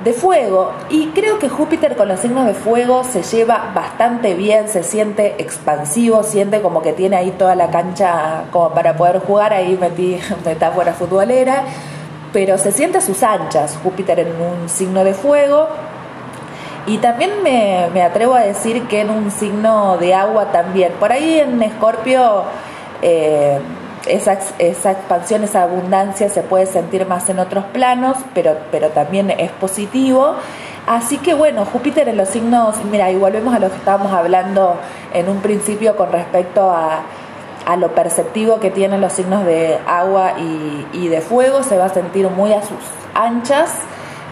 de 0.07 0.13
fuego. 0.13 0.71
Y 0.89 1.09
creo 1.09 1.41
que 1.41 1.49
Júpiter 1.49 1.97
con 1.97 2.07
los 2.07 2.21
signos 2.21 2.47
de 2.47 2.55
fuego 2.55 3.03
se 3.03 3.25
lleva 3.25 3.73
bastante 3.75 4.35
bien, 4.35 4.69
se 4.69 4.85
siente 4.85 5.35
expansivo, 5.39 6.23
siente 6.23 6.63
como 6.63 6.81
que 6.81 6.93
tiene 6.93 7.17
ahí 7.17 7.33
toda 7.33 7.57
la 7.57 7.71
cancha 7.71 8.45
como 8.53 8.71
para 8.71 8.97
poder 8.97 9.19
jugar, 9.19 9.53
ahí 9.53 9.77
metí 9.79 10.19
metáfora 10.45 10.93
futbolera, 10.93 11.65
pero 12.33 12.57
se 12.57 12.71
siente 12.71 12.99
a 12.99 13.01
sus 13.01 13.25
anchas 13.25 13.77
Júpiter 13.83 14.21
en 14.21 14.29
un 14.29 14.69
signo 14.69 15.03
de 15.03 15.13
fuego. 15.13 15.67
Y 16.87 16.99
también 16.99 17.43
me, 17.43 17.89
me 17.93 18.03
atrevo 18.03 18.35
a 18.35 18.43
decir 18.43 18.87
que 18.87 19.01
en 19.01 19.11
un 19.11 19.33
signo 19.33 19.97
de 19.99 20.15
agua 20.15 20.53
también, 20.53 20.93
por 21.01 21.13
ahí 21.13 21.41
en 21.41 21.61
Escorpio... 21.63 22.45
Eh, 23.03 23.59
esa, 24.07 24.39
esa 24.59 24.93
expansión, 24.93 25.45
esa 25.45 25.63
abundancia 25.63 26.29
se 26.29 26.43
puede 26.43 26.67
sentir 26.67 27.07
más 27.07 27.29
en 27.29 27.39
otros 27.39 27.65
planos, 27.67 28.17
pero, 28.35 28.57
pero 28.71 28.91
también 28.91 29.31
es 29.31 29.51
positivo. 29.53 30.35
Así 30.87 31.19
que 31.19 31.35
bueno, 31.35 31.65
Júpiter 31.65 32.09
en 32.09 32.17
los 32.17 32.29
signos, 32.29 32.77
mira, 32.85 33.11
y 33.11 33.17
volvemos 33.17 33.55
a 33.55 33.59
lo 33.59 33.69
que 33.71 33.77
estábamos 33.77 34.13
hablando 34.13 34.77
en 35.13 35.29
un 35.29 35.41
principio 35.41 35.97
con 35.97 36.13
respecto 36.13 36.71
a, 36.71 37.03
a 37.67 37.77
lo 37.77 37.93
perceptivo 37.95 38.61
que 38.61 38.71
tienen 38.71 39.01
los 39.01 39.13
signos 39.13 39.45
de 39.45 39.79
agua 39.87 40.35
y, 40.39 41.09
de 41.09 41.21
fuego, 41.21 41.65
se 41.65 41.77
va 41.77 41.87
a 41.87 41.89
sentir 41.89 42.31
muy 42.31 42.53
a 42.53 42.63
sus 42.63 42.79
anchas. 43.15 43.75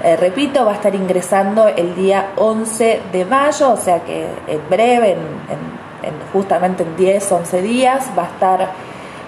Eh, 0.04 0.16
repito, 0.16 0.64
va 0.64 0.72
a 0.72 0.74
estar 0.74 0.94
ingresando 0.94 1.66
el 1.66 1.96
día 1.96 2.30
11 2.36 3.02
de 3.12 3.24
mayo, 3.24 3.72
o 3.72 3.76
sea 3.76 4.04
que 4.04 4.28
en 4.46 4.60
breve, 4.70 5.12
en, 5.12 5.18
en, 5.18 6.14
justamente 6.32 6.84
en 6.84 6.96
10, 6.96 7.32
11 7.32 7.62
días, 7.62 8.10
va 8.16 8.22
a 8.22 8.26
estar 8.26 8.68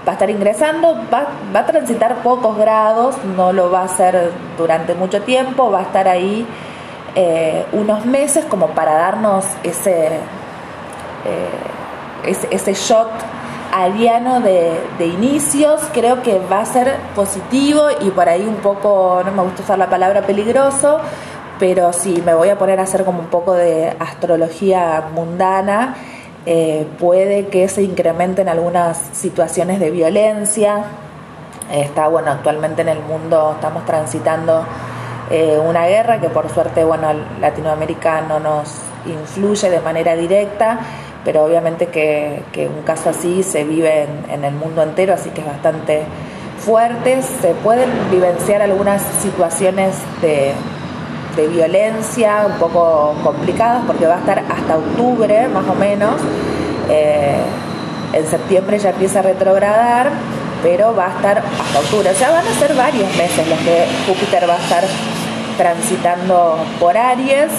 va 0.07 0.13
a 0.13 0.15
estar 0.15 0.31
ingresando, 0.31 0.97
va, 1.13 1.27
va, 1.55 1.61
a 1.61 1.67
transitar 1.67 2.23
pocos 2.23 2.57
grados, 2.57 3.17
no 3.37 3.53
lo 3.53 3.71
va 3.71 3.81
a 3.81 3.85
hacer 3.85 4.31
durante 4.57 4.95
mucho 4.95 5.23
tiempo, 5.23 5.71
va 5.71 5.81
a 5.81 5.83
estar 5.83 6.07
ahí 6.07 6.47
eh, 7.17 7.65
unos 7.73 8.07
meses 8.07 8.45
como 8.45 8.69
para 8.69 8.95
darnos 8.95 9.45
ese, 9.65 10.07
eh, 11.25 12.47
ese, 12.51 12.75
shot 12.75 13.11
ariano 13.73 14.41
de, 14.41 14.81
de, 14.97 15.07
inicios, 15.07 15.81
creo 15.93 16.23
que 16.23 16.39
va 16.39 16.61
a 16.61 16.67
ser 16.67 16.95
positivo 17.17 17.89
y 18.01 18.11
por 18.11 18.29
ahí 18.29 18.47
un 18.47 18.57
poco, 18.57 19.23
no 19.25 19.33
me 19.33 19.43
gusta 19.43 19.63
usar 19.63 19.79
la 19.79 19.91
palabra 19.91 20.23
peligroso, 20.23 21.01
pero 21.59 21.93
sí, 21.93 22.23
me 22.25 22.35
voy 22.35 22.51
a 22.51 22.59
poner 22.59 22.79
a 22.79 22.85
hacer 22.85 23.05
como 23.05 23.19
un 23.19 23.27
poco 23.27 23.55
de 23.55 23.97
astrología 23.99 25.09
mundana 25.13 25.97
eh, 26.47 26.87
puede 27.01 27.49
que 27.49 27.67
se 27.69 27.83
incrementen 27.83 28.49
algunas 28.49 28.99
situaciones 29.13 29.81
de 29.81 29.91
violencia. 29.91 30.85
Está, 31.73 32.07
bueno, 32.07 32.31
actualmente 32.31 32.83
en 32.83 32.89
el 32.89 33.01
mundo 33.01 33.53
estamos 33.57 33.85
transitando 33.85 34.65
eh, 35.29 35.59
una 35.59 35.87
guerra 35.87 36.21
que 36.21 36.29
por 36.29 36.49
suerte, 36.49 36.85
bueno, 36.85 37.09
Latinoamérica 37.41 38.21
no 38.21 38.39
nos 38.39 38.73
influye 39.07 39.69
de 39.71 39.81
manera 39.81 40.15
directa, 40.15 40.79
pero 41.25 41.45
obviamente 41.45 41.89
que, 41.89 42.45
un 42.57 42.83
caso 42.83 43.11
así 43.11 43.43
se 43.43 43.65
vive 43.65 44.07
en, 44.31 44.45
el 44.45 44.55
mundo 44.55 44.83
entero, 44.83 45.15
así 45.15 45.31
que 45.31 45.41
es 45.41 45.47
bastante 45.47 46.05
fuerte. 46.59 47.23
Se 47.23 47.55
pueden 47.55 47.91
vivenciar 48.13 48.63
algunas 48.63 49.03
situaciones 49.21 49.97
de, 50.23 50.53
de 51.37 51.49
violencia 51.49 52.47
un 52.47 52.59
poco 52.59 53.15
complicadas 53.23 53.83
porque 53.87 54.07
va 54.07 54.17
a 54.17 54.19
estar 54.19 54.39
hasta 54.39 54.77
octubre 54.77 55.49
más 55.49 55.69
o 55.69 55.75
menos. 55.75 56.15
Eh, 56.89 57.43
en 58.13 58.27
septiembre 58.27 58.79
ya 58.79 58.91
empieza 58.91 59.19
a 59.19 59.23
retrogradar, 59.23 60.11
pero 60.63 60.95
va 60.95 61.07
a 61.07 61.17
estar 61.17 61.39
hasta 61.39 61.79
octubre. 61.79 62.11
O 62.11 62.15
sea, 62.15 62.31
van 62.31 62.47
a 62.47 62.53
ser 62.59 62.75
varios 62.75 63.09
meses 63.17 63.47
los 63.49 63.59
que 63.59 63.87
Júpiter 64.07 64.49
va 64.49 64.55
a 64.55 64.59
estar 64.59 64.85
transitando 65.57 66.59
por 66.81 66.97
Aries. 66.97 67.51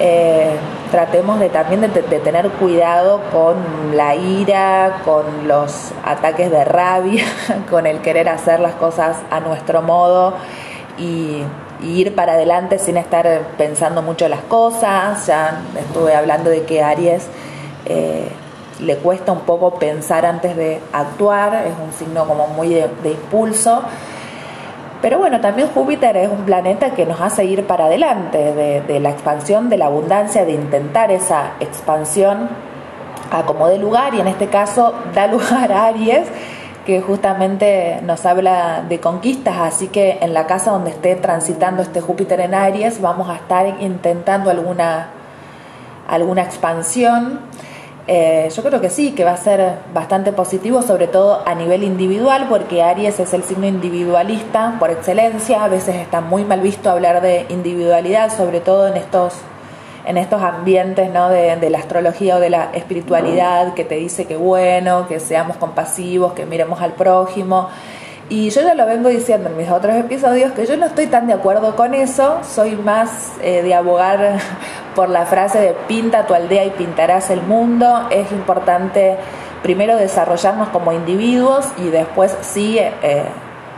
Eh, 0.00 0.50
tratemos 0.90 1.38
de 1.40 1.48
también 1.48 1.80
de, 1.80 1.88
tener 1.88 2.48
cuidado 2.50 3.20
con 3.32 3.56
la 3.96 4.14
ira, 4.14 5.00
con 5.04 5.46
los 5.46 5.92
ataques 6.04 6.50
de 6.50 6.64
rabia, 6.64 7.24
con 7.70 7.86
el 7.86 8.00
querer 8.00 8.28
hacer 8.28 8.60
las 8.60 8.74
cosas 8.74 9.16
a 9.30 9.40
nuestro 9.40 9.82
modo 9.82 10.34
y 10.98 11.42
ir 11.82 12.14
para 12.14 12.32
adelante 12.32 12.78
sin 12.78 12.96
estar 12.96 13.40
pensando 13.56 14.02
mucho 14.02 14.28
las 14.28 14.40
cosas. 14.42 15.26
Ya 15.26 15.60
estuve 15.78 16.14
hablando 16.14 16.50
de 16.50 16.64
que 16.64 16.82
Aries 16.82 17.26
eh, 17.86 18.28
le 18.80 18.96
cuesta 18.96 19.32
un 19.32 19.40
poco 19.40 19.74
pensar 19.74 20.24
antes 20.26 20.56
de 20.56 20.80
actuar, 20.92 21.66
es 21.66 21.74
un 21.84 21.92
signo 21.92 22.26
como 22.26 22.46
muy 22.48 22.68
de, 22.68 22.88
impulso. 23.04 23.82
Pero 25.00 25.18
bueno, 25.18 25.40
también 25.40 25.68
Júpiter 25.68 26.16
es 26.16 26.28
un 26.28 26.44
planeta 26.44 26.90
que 26.90 27.06
nos 27.06 27.20
hace 27.20 27.44
ir 27.44 27.64
para 27.66 27.84
adelante, 27.84 28.52
de, 28.52 28.80
de 28.80 29.00
la 29.00 29.10
expansión, 29.10 29.68
de 29.68 29.76
la 29.76 29.86
abundancia, 29.86 30.44
de 30.44 30.52
intentar 30.52 31.12
esa 31.12 31.52
expansión 31.60 32.48
a 33.30 33.44
como 33.44 33.68
de 33.68 33.78
lugar, 33.78 34.14
y 34.14 34.20
en 34.20 34.26
este 34.26 34.48
caso 34.48 34.94
da 35.14 35.26
lugar 35.28 35.70
a 35.72 35.86
Aries 35.86 36.26
que 36.88 37.02
justamente 37.02 38.00
nos 38.02 38.24
habla 38.24 38.82
de 38.88 38.98
conquistas, 38.98 39.58
así 39.58 39.88
que 39.88 40.20
en 40.22 40.32
la 40.32 40.46
casa 40.46 40.70
donde 40.70 40.88
esté 40.88 41.16
transitando 41.16 41.82
este 41.82 42.00
Júpiter 42.00 42.40
en 42.40 42.54
Aries 42.54 43.02
vamos 43.02 43.28
a 43.28 43.34
estar 43.34 43.66
intentando 43.82 44.48
alguna, 44.48 45.10
alguna 46.08 46.40
expansión. 46.40 47.40
Eh, 48.06 48.50
yo 48.56 48.62
creo 48.62 48.80
que 48.80 48.88
sí, 48.88 49.12
que 49.12 49.22
va 49.22 49.32
a 49.32 49.36
ser 49.36 49.80
bastante 49.92 50.32
positivo, 50.32 50.80
sobre 50.80 51.08
todo 51.08 51.42
a 51.44 51.54
nivel 51.54 51.82
individual, 51.82 52.46
porque 52.48 52.82
Aries 52.82 53.20
es 53.20 53.34
el 53.34 53.42
signo 53.42 53.66
individualista 53.66 54.76
por 54.78 54.90
excelencia. 54.90 55.64
A 55.64 55.68
veces 55.68 55.94
está 55.96 56.22
muy 56.22 56.46
mal 56.46 56.62
visto 56.62 56.88
hablar 56.88 57.20
de 57.20 57.44
individualidad, 57.50 58.34
sobre 58.34 58.60
todo 58.60 58.88
en 58.88 58.96
estos 58.96 59.34
en 60.08 60.16
estos 60.16 60.42
ambientes 60.42 61.10
¿no? 61.12 61.28
de, 61.28 61.68
la 61.68 61.78
astrología 61.78 62.36
o 62.36 62.40
de 62.40 62.48
la 62.48 62.70
espiritualidad 62.72 63.74
que 63.74 63.84
te 63.84 63.96
dice 63.96 64.24
que 64.24 64.36
bueno, 64.36 65.06
que 65.06 65.20
seamos 65.20 65.58
compasivos, 65.58 66.32
que 66.32 66.46
miremos 66.46 66.80
al 66.80 66.94
prójimo. 66.94 67.68
Y 68.30 68.48
yo 68.48 68.62
ya 68.62 68.74
lo 68.74 68.86
vengo 68.86 69.10
diciendo 69.10 69.50
en 69.50 69.56
mis 69.58 69.70
otros 69.70 69.94
episodios 69.96 70.52
que 70.52 70.64
yo 70.64 70.78
no 70.78 70.86
estoy 70.86 71.08
tan 71.08 71.26
de 71.26 71.34
acuerdo 71.34 71.76
con 71.76 71.94
eso, 71.94 72.38
soy 72.42 72.74
más 72.76 73.32
eh, 73.42 73.60
de 73.62 73.74
abogar 73.74 74.38
por 74.94 75.10
la 75.10 75.26
frase 75.26 75.60
de 75.60 75.74
pinta 75.86 76.26
tu 76.26 76.32
aldea 76.32 76.64
y 76.64 76.70
pintarás 76.70 77.28
el 77.28 77.42
mundo. 77.42 78.08
Es 78.10 78.32
importante 78.32 79.18
primero 79.62 79.94
desarrollarnos 79.96 80.68
como 80.68 80.92
individuos 80.92 81.66
y 81.76 81.88
después 81.90 82.34
sí 82.40 82.78
eh, 82.78 83.24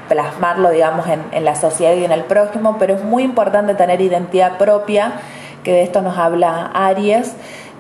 plasmarlo, 0.09 0.71
digamos, 0.71 1.09
en, 1.09 1.25
en 1.33 1.45
la 1.45 1.57
sociedad 1.57 1.95
y 1.95 2.05
en 2.05 2.13
el 2.13 2.23
prójimo, 2.23 2.77
pero 2.79 2.95
es 2.95 3.03
muy 3.03 3.25
importante 3.25 3.75
tener 3.75 4.01
identidad 4.01 4.59
propia 4.59 5.15
que 5.65 5.73
de 5.73 5.83
esto 5.83 6.03
nos 6.03 6.17
habla 6.19 6.71
Aries, 6.75 7.35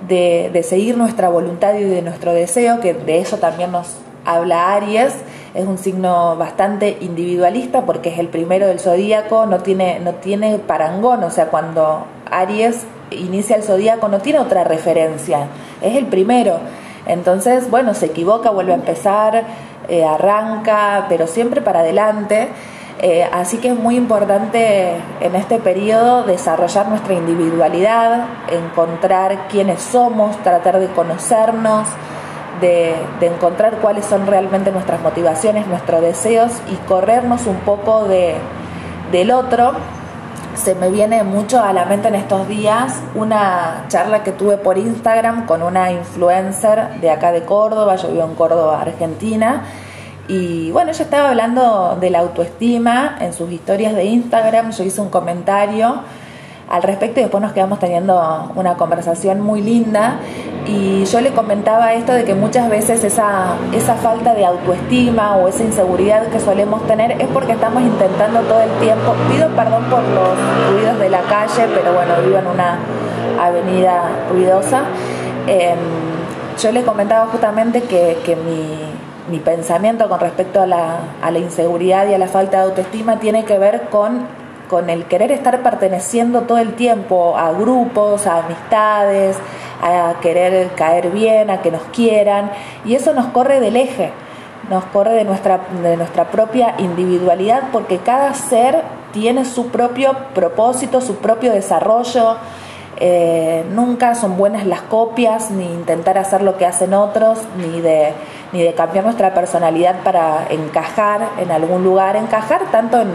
de, 0.07 0.63
seguir 0.63 0.97
nuestra 0.97 1.29
voluntad 1.29 1.75
y 1.75 1.85
de 1.85 2.03
nuestro 2.03 2.33
deseo, 2.33 2.81
que 2.81 2.95
de 2.95 3.19
eso 3.19 3.39
también 3.39 3.73
nos 3.73 3.97
habla 4.25 4.75
Aries, 4.75 5.15
es 5.55 5.67
un 5.67 5.79
signo 5.79 6.37
bastante 6.37 6.99
individualista 7.01 7.83
porque 7.83 8.11
es 8.11 8.19
el 8.19 8.29
primero 8.29 8.67
del 8.67 8.79
zodíaco, 8.79 9.47
no 9.47 9.59
tiene, 9.61 10.01
no 10.01 10.15
tiene 10.15 10.59
parangón, 10.59 11.25
o 11.25 11.31
sea, 11.31 11.47
cuando 11.47 12.07
Aries 12.31 12.85
inicia 13.11 13.57
el 13.57 13.63
zodíaco 13.63 14.09
no 14.09 14.21
tiene 14.21 14.39
otra 14.39 14.65
referencia, 14.65 15.49
es 15.83 15.97
el 15.97 16.07
primero. 16.07 16.59
Entonces, 17.07 17.71
bueno, 17.71 17.95
se 17.95 18.07
equivoca, 18.07 18.51
vuelve 18.51 18.73
a 18.73 18.77
empezar, 18.77 19.45
eh, 19.89 20.05
arranca, 20.05 21.07
pero 21.09 21.27
siempre 21.27 21.61
para 21.61 21.81
adelante. 21.81 22.49
Eh, 23.03 23.27
así 23.33 23.57
que 23.57 23.69
es 23.69 23.79
muy 23.79 23.97
importante 23.97 24.95
en 25.21 25.35
este 25.35 25.59
periodo 25.59 26.25
desarrollar 26.25 26.87
nuestra 26.89 27.15
individualidad, 27.15 28.27
encontrar 28.51 29.49
quiénes 29.49 29.81
somos, 29.81 30.37
tratar 30.43 30.79
de 30.79 30.89
conocernos, 30.89 31.89
de, 32.61 32.95
encontrar 33.23 33.77
cuáles 33.77 34.05
son 34.05 34.27
realmente 34.27 34.71
nuestras 34.71 35.01
motivaciones, 35.01 35.67
nuestros 35.67 36.03
deseos 36.03 36.53
y 36.71 36.75
corrernos 36.87 37.47
un 37.47 37.57
poco 37.61 38.05
de, 38.05 38.35
del 39.13 39.31
otro. 39.31 39.73
Se 40.55 40.75
me 40.75 40.91
viene 40.91 41.23
mucho 41.23 41.63
a 41.63 41.73
la 41.73 41.87
mente 41.87 42.09
en 42.09 42.17
estos 42.17 42.49
días 42.49 43.01
una 43.15 43.87
charla 43.89 44.23
que 44.23 44.33
tuve 44.33 44.59
por 44.59 44.77
Instagram 44.77 45.47
con 45.47 45.63
una 45.63 45.91
influencer 45.91 47.01
de 47.01 47.11
acá 47.11 47.33
de 47.33 47.47
Córdoba, 47.47 47.97
yo 47.97 48.09
vivo 48.09 48.25
en 48.25 48.35
Córdoba, 48.35 48.83
Argentina, 48.83 49.63
y 50.31 50.71
bueno, 50.71 50.93
ella 50.93 51.03
estaba 51.03 51.31
hablando 51.31 51.99
de 52.01 52.09
la 52.09 52.21
autoestima 52.21 53.17
en 53.21 53.33
sus 53.33 53.51
historias 53.51 53.97
de 53.97 54.05
Instagram, 54.05 54.71
yo 54.71 54.85
hice 54.85 55.01
un 55.01 55.09
comentario 55.09 56.05
al 56.69 56.85
respecto 56.85 57.19
y 57.19 57.25
después 57.25 57.43
nos 57.43 57.53
quedamos 57.53 57.81
teniendo 57.81 58.53
una 58.55 58.77
conversación 58.77 59.41
muy 59.41 59.61
linda. 59.61 60.21
Y 60.67 61.05
yo 61.07 61.21
le 61.21 61.33
comentaba 61.33 61.95
esto 61.95 62.13
de 62.13 62.25
que 62.25 62.37
muchas 62.37 62.71
veces 62.71 63.03
esa, 63.03 63.57
esa 63.73 63.97
falta 63.97 64.33
de 64.35 64.47
autoestima 64.47 65.35
o 65.35 65.49
esa 65.49 65.65
inseguridad 65.65 66.29
que 66.29 66.39
solemos 66.39 66.87
tener 66.87 67.21
es 67.21 67.27
porque 67.27 67.53
estamos 67.53 67.83
intentando 67.83 68.39
todo 68.43 68.61
el 68.61 68.71
tiempo, 68.79 69.13
pido 69.33 69.49
perdón 69.49 69.83
por 69.91 70.01
los 70.01 70.39
ruidos 70.71 70.97
de 71.01 71.09
la 71.09 71.23
calle, 71.23 71.67
pero 71.75 71.93
bueno, 71.93 72.15
vivo 72.25 72.39
en 72.39 72.47
una 72.47 72.79
avenida 73.41 74.03
ruidosa, 74.31 74.83
em, 75.49 75.77
yo 76.57 76.71
le 76.71 76.85
comentaba 76.85 77.27
justamente 77.27 77.83
que, 77.83 78.19
que 78.25 78.37
mi 78.37 79.00
mi 79.31 79.39
pensamiento 79.39 80.09
con 80.09 80.21
respecto 80.21 80.61
a 80.61 80.67
la, 80.67 80.99
a 81.23 81.31
la, 81.31 81.39
inseguridad 81.39 82.09
y 82.09 82.15
a 82.15 82.19
la 82.19 82.29
falta 82.29 82.59
de 82.59 82.65
autoestima 82.65 83.21
tiene 83.21 83.45
que 83.45 83.59
ver 83.59 83.89
con, 83.91 84.27
con 84.69 84.91
el 84.91 85.05
querer 85.05 85.33
estar 85.33 85.63
perteneciendo 85.63 86.43
todo 86.43 86.59
el 86.59 86.75
tiempo 86.75 87.37
a 87.37 87.53
grupos, 87.53 88.27
a 88.27 88.45
amistades, 88.45 89.37
a 89.83 90.15
querer 90.21 90.69
caer 90.75 91.11
bien, 91.11 91.51
a 91.51 91.63
que 91.63 91.71
nos 91.71 91.83
quieran, 91.93 92.51
y 92.85 92.95
eso 92.95 93.15
nos 93.15 93.27
corre 93.27 93.61
del 93.61 93.77
eje, 93.77 94.13
nos 94.69 94.85
corre 94.85 95.13
de 95.13 95.25
nuestra, 95.25 95.61
de 95.83 95.97
nuestra 95.97 96.25
propia 96.25 96.75
individualidad, 96.79 97.65
porque 97.73 97.99
cada 97.99 98.35
ser 98.35 98.83
tiene 99.13 99.45
su 99.45 99.69
propio 99.69 100.15
propósito, 100.35 101.01
su 101.01 101.17
propio 101.17 101.53
desarrollo, 101.53 102.37
eh, 103.03 103.65
nunca 103.73 104.15
son 104.15 104.37
buenas 104.37 104.67
las 104.67 104.83
copias, 104.83 105.51
ni 105.51 105.65
intentar 105.65 106.19
hacer 106.19 106.43
lo 106.43 106.59
que 106.59 106.67
hacen 106.67 106.93
otros, 106.93 107.39
ni 107.57 107.81
de, 107.81 108.13
ni 108.53 108.63
de 108.63 108.75
cambiar 108.75 109.05
nuestra 109.05 109.33
personalidad 109.35 110.03
para 110.03 110.47
encajar 110.51 111.29
en 111.39 111.51
algún 111.51 111.85
lugar, 111.85 112.17
encajar 112.17 112.71
tanto 112.71 113.01
en, 113.01 113.11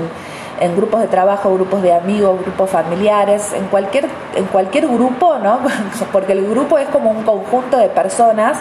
en 0.59 0.75
grupos 0.75 1.01
de 1.01 1.07
trabajo, 1.07 1.53
grupos 1.53 1.81
de 1.81 1.93
amigos, 1.93 2.39
grupos 2.41 2.69
familiares, 2.69 3.53
en 3.53 3.65
cualquier, 3.67 4.07
en 4.35 4.45
cualquier 4.45 4.87
grupo, 4.87 5.37
¿no? 5.37 5.59
Porque 6.11 6.33
el 6.33 6.47
grupo 6.47 6.77
es 6.77 6.87
como 6.89 7.11
un 7.11 7.23
conjunto 7.23 7.77
de 7.77 7.89
personas 7.89 8.59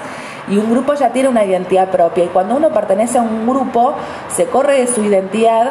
y 0.48 0.58
un 0.58 0.70
grupo 0.70 0.94
ya 0.94 1.10
tiene 1.10 1.28
una 1.28 1.44
identidad 1.44 1.90
propia 1.90 2.24
y 2.24 2.28
cuando 2.28 2.56
uno 2.56 2.70
pertenece 2.70 3.18
a 3.18 3.22
un 3.22 3.46
grupo 3.46 3.94
se 4.28 4.46
corre 4.46 4.80
de 4.80 4.86
su 4.86 5.02
identidad 5.02 5.70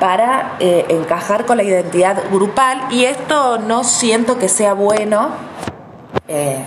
para 0.00 0.56
eh, 0.60 0.86
encajar 0.88 1.44
con 1.44 1.56
la 1.56 1.62
identidad 1.62 2.16
grupal 2.30 2.78
y 2.90 3.04
esto 3.04 3.58
no 3.58 3.84
siento 3.84 4.38
que 4.38 4.48
sea 4.48 4.74
bueno 4.74 5.28
eh, 6.26 6.64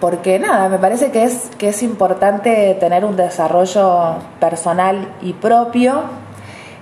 porque 0.00 0.38
nada, 0.38 0.68
me 0.68 0.78
parece 0.78 1.10
que 1.10 1.24
es, 1.24 1.50
que 1.58 1.68
es 1.68 1.82
importante 1.82 2.76
tener 2.80 3.04
un 3.04 3.16
desarrollo 3.16 4.14
personal 4.40 5.08
y 5.20 5.34
propio 5.34 6.02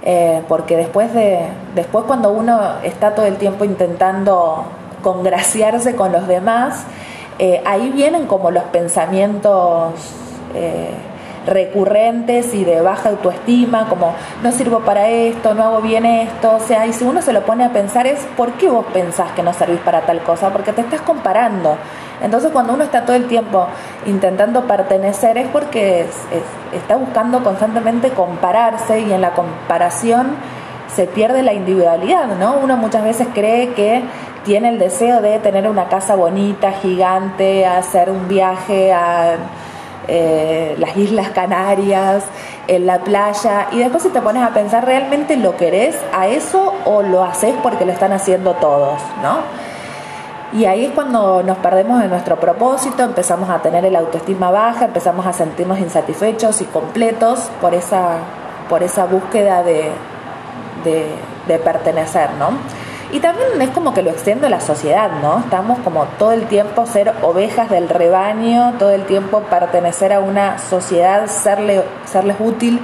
eh, 0.05 0.43
porque 0.49 0.77
después 0.77 1.13
de 1.13 1.41
después 1.75 2.05
cuando 2.05 2.31
uno 2.31 2.61
está 2.85 3.15
todo 3.15 3.27
el 3.27 3.37
tiempo 3.37 3.65
intentando 3.65 4.64
congraciarse 5.03 5.97
con 5.97 6.12
los 6.12 6.29
demás 6.29 6.85
ahí 7.64 7.90
vienen 7.90 8.27
como 8.27 8.51
los 8.51 8.64
pensamientos 8.64 9.92
recurrentes 11.49 12.55
y 12.55 12.64
de 12.64 12.81
baja 12.81 13.09
autoestima, 13.09 13.88
como 13.88 14.14
no 14.42 14.53
sirvo 14.53 14.81
para 14.81 15.09
esto, 15.09 15.55
no 15.55 15.64
hago 15.64 15.81
bien 15.81 16.07
esto, 16.07 16.57
o 16.57 16.61
sea, 16.61 16.87
y 16.87 16.92
si 16.92 17.05
uno 17.05 17.23
se 17.23 17.33
lo 17.33 17.45
pone 17.45 17.64
a 17.64 17.73
pensar 17.73 18.07
es, 18.07 18.21
¿por 18.37 18.53
qué 18.53 18.69
vos 18.69 18.87
pensás 18.92 19.33
que 19.33 19.42
no 19.42 19.53
servís 19.53 19.81
para 19.81 20.03
tal 20.03 20.23
cosa? 20.23 20.51
Porque 20.51 20.73
te 20.73 20.83
estás 20.83 21.01
comparando. 21.01 21.77
Entonces 22.22 22.50
cuando 22.52 22.74
uno 22.74 22.85
está 22.85 23.04
todo 23.04 23.16
el 23.16 23.26
tiempo 23.26 23.66
intentando 24.07 24.66
pertenecer 24.66 25.38
es 25.38 25.48
porque 25.48 26.07
está 26.72 26.96
buscando 26.96 27.42
constantemente 27.42 28.11
compararse 28.11 29.00
y 29.00 29.12
en 29.12 29.20
la 29.20 29.33
comparación 29.33 30.37
se 30.94 31.07
pierde 31.07 31.42
la 31.42 31.52
individualidad, 31.52 32.26
¿no? 32.38 32.57
Uno 32.62 32.76
muchas 32.76 33.04
veces 33.04 33.28
cree 33.35 33.74
que 33.74 34.02
tiene 34.44 34.70
el 34.70 34.78
deseo 34.78 35.20
de 35.20 35.38
tener 35.38 35.68
una 35.68 35.88
casa 35.88 36.16
bonita, 36.16 36.72
gigante, 36.72 37.66
hacer 37.66 38.11
un 38.11 38.26
viaje 38.28 38.92
a 38.92 39.37
eh, 40.09 40.74
las 40.78 40.96
Islas 40.96 41.28
Canarias, 41.31 42.24
en 42.66 42.87
la 42.87 43.00
playa, 43.00 43.68
y 43.72 43.78
después 43.78 44.02
si 44.02 44.09
te 44.09 44.20
pones 44.20 44.42
a 44.42 44.50
pensar, 44.50 44.85
¿realmente 44.85 45.37
lo 45.37 45.57
querés 45.57 45.96
a 46.12 46.28
eso 46.28 46.74
o 46.85 47.02
lo 47.02 47.24
haces 47.24 47.54
porque 47.62 47.85
lo 47.85 47.92
están 47.92 48.12
haciendo 48.12 48.54
todos? 48.54 49.00
¿no? 49.22 49.67
Y 50.53 50.65
ahí 50.65 50.87
es 50.87 50.93
cuando 50.93 51.43
nos 51.43 51.59
perdemos 51.59 52.01
de 52.01 52.09
nuestro 52.09 52.37
propósito, 52.37 53.03
empezamos 53.03 53.51
a 53.51 53.61
tener 53.61 53.85
el 53.85 53.95
autoestima 53.95 54.51
baja, 54.51 54.87
empezamos 54.87 55.27
a 55.27 55.33
sentirnos 55.35 55.79
insatisfechos 55.79 56.63
y 56.63 56.65
completos 56.65 57.51
por 57.61 57.75
esa, 57.75 58.17
por 58.69 58.83
esa 58.83 59.05
búsqueda 59.05 59.63
de, 59.63 59.91
de, 60.85 61.59
pertenecer, 61.59 62.31
¿no? 62.39 62.51
Y 63.13 63.21
también 63.21 63.61
es 63.61 63.71
como 63.71 63.93
que 63.95 64.03
lo 64.03 64.11
extiende 64.11 64.47
a 64.47 64.51
la 64.51 64.61
sociedad, 64.61 65.11
¿no? 65.23 65.41
Estamos 65.41 65.79
como 65.81 66.05
todo 66.19 66.33
el 66.33 66.47
tiempo 66.47 66.87
ser 66.87 67.13
ovejas 67.23 67.71
del 67.71 67.89
rebaño, 67.89 68.75
todo 68.79 68.91
el 68.91 69.05
tiempo 69.05 69.41
pertenecer 69.41 70.13
a 70.13 70.21
una 70.21 70.59
sociedad, 70.59 71.27
serle, 71.27 71.85
serles 72.07 72.37
útil 72.39 72.81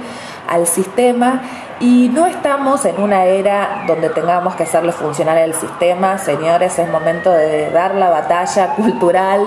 al 0.47 0.67
sistema 0.67 1.41
y 1.79 2.09
no 2.09 2.25
estamos 2.25 2.85
en 2.85 3.01
una 3.01 3.25
era 3.25 3.83
donde 3.87 4.09
tengamos 4.09 4.55
que 4.55 4.63
hacerle 4.63 4.91
funcionar 4.91 5.37
el 5.37 5.53
sistema, 5.53 6.17
señores, 6.17 6.79
es 6.79 6.89
momento 6.89 7.31
de 7.31 7.69
dar 7.71 7.95
la 7.95 8.09
batalla 8.09 8.69
cultural, 8.75 9.45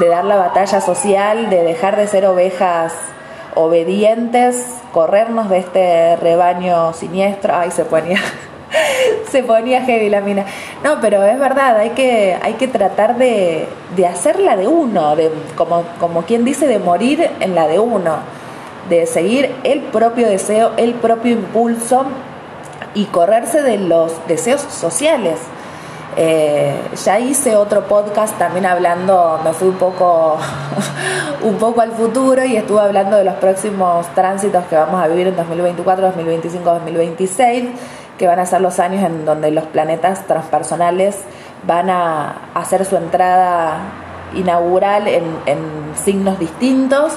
de 0.00 0.08
dar 0.08 0.24
la 0.24 0.36
batalla 0.36 0.80
social, 0.80 1.50
de 1.50 1.62
dejar 1.62 1.96
de 1.96 2.06
ser 2.06 2.26
ovejas 2.26 2.94
obedientes, 3.54 4.78
corrernos 4.92 5.50
de 5.50 5.58
este 5.58 6.16
rebaño 6.16 6.92
siniestro, 6.94 7.54
ay 7.54 7.70
se 7.70 7.84
ponía 7.84 8.18
se 9.30 9.42
ponía 9.42 9.82
heavy 9.82 10.08
la 10.08 10.20
mina. 10.20 10.44
No, 10.82 11.00
pero 11.00 11.22
es 11.22 11.38
verdad, 11.38 11.78
hay 11.78 11.90
que, 11.90 12.38
hay 12.42 12.54
que 12.54 12.68
tratar 12.68 13.16
de, 13.16 13.68
de 13.94 14.06
hacerla 14.06 14.56
de 14.56 14.66
uno, 14.66 15.14
de, 15.16 15.30
como, 15.54 15.84
como 16.00 16.22
quien 16.22 16.44
dice, 16.44 16.66
de 16.66 16.78
morir 16.78 17.30
en 17.40 17.54
la 17.54 17.68
de 17.68 17.78
uno, 17.78 18.16
de 18.88 19.06
seguir 19.06 19.54
el 19.64 19.80
propio 19.80 20.28
deseo, 20.28 20.72
el 20.76 20.94
propio 20.94 21.32
impulso 21.32 22.04
y 22.94 23.06
correrse 23.06 23.62
de 23.62 23.78
los 23.78 24.12
deseos 24.28 24.60
sociales. 24.60 25.38
Eh, 26.16 26.74
ya 27.02 27.18
hice 27.18 27.56
otro 27.56 27.84
podcast 27.84 28.36
también 28.36 28.66
hablando, 28.66 29.40
me 29.42 29.54
fui 29.54 29.68
un 29.68 29.76
poco, 29.76 30.36
un 31.42 31.56
poco 31.56 31.80
al 31.80 31.92
futuro 31.92 32.44
y 32.44 32.56
estuve 32.56 32.80
hablando 32.80 33.16
de 33.16 33.24
los 33.24 33.34
próximos 33.36 34.06
tránsitos 34.14 34.64
que 34.66 34.76
vamos 34.76 35.02
a 35.02 35.08
vivir 35.08 35.28
en 35.28 35.36
2024, 35.36 36.06
2025, 36.08 36.64
2026 36.64 37.64
que 38.18 38.26
van 38.26 38.38
a 38.38 38.46
ser 38.46 38.60
los 38.60 38.78
años 38.78 39.02
en 39.04 39.24
donde 39.24 39.50
los 39.50 39.64
planetas 39.64 40.26
transpersonales 40.26 41.16
van 41.66 41.90
a 41.90 42.50
hacer 42.54 42.84
su 42.84 42.96
entrada 42.96 43.78
inaugural 44.34 45.08
en, 45.08 45.24
signos 46.04 46.38
distintos 46.38 47.14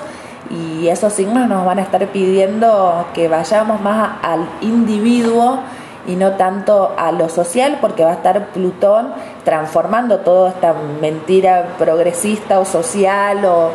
y 0.49 0.87
esos 0.87 1.13
signos 1.13 1.47
nos 1.47 1.65
van 1.65 1.79
a 1.79 1.81
estar 1.81 2.05
pidiendo 2.07 3.07
que 3.13 3.27
vayamos 3.27 3.81
más 3.81 4.17
al 4.21 4.47
individuo 4.61 5.59
y 6.07 6.15
no 6.15 6.31
tanto 6.33 6.93
a 6.97 7.11
lo 7.11 7.29
social 7.29 7.79
porque 7.81 8.03
va 8.03 8.11
a 8.11 8.15
estar 8.15 8.47
Plutón 8.47 9.13
transformando 9.43 10.19
toda 10.19 10.49
esta 10.49 10.73
mentira 11.01 11.75
progresista 11.79 12.59
o 12.59 12.65
social 12.65 13.43
o, 13.45 13.71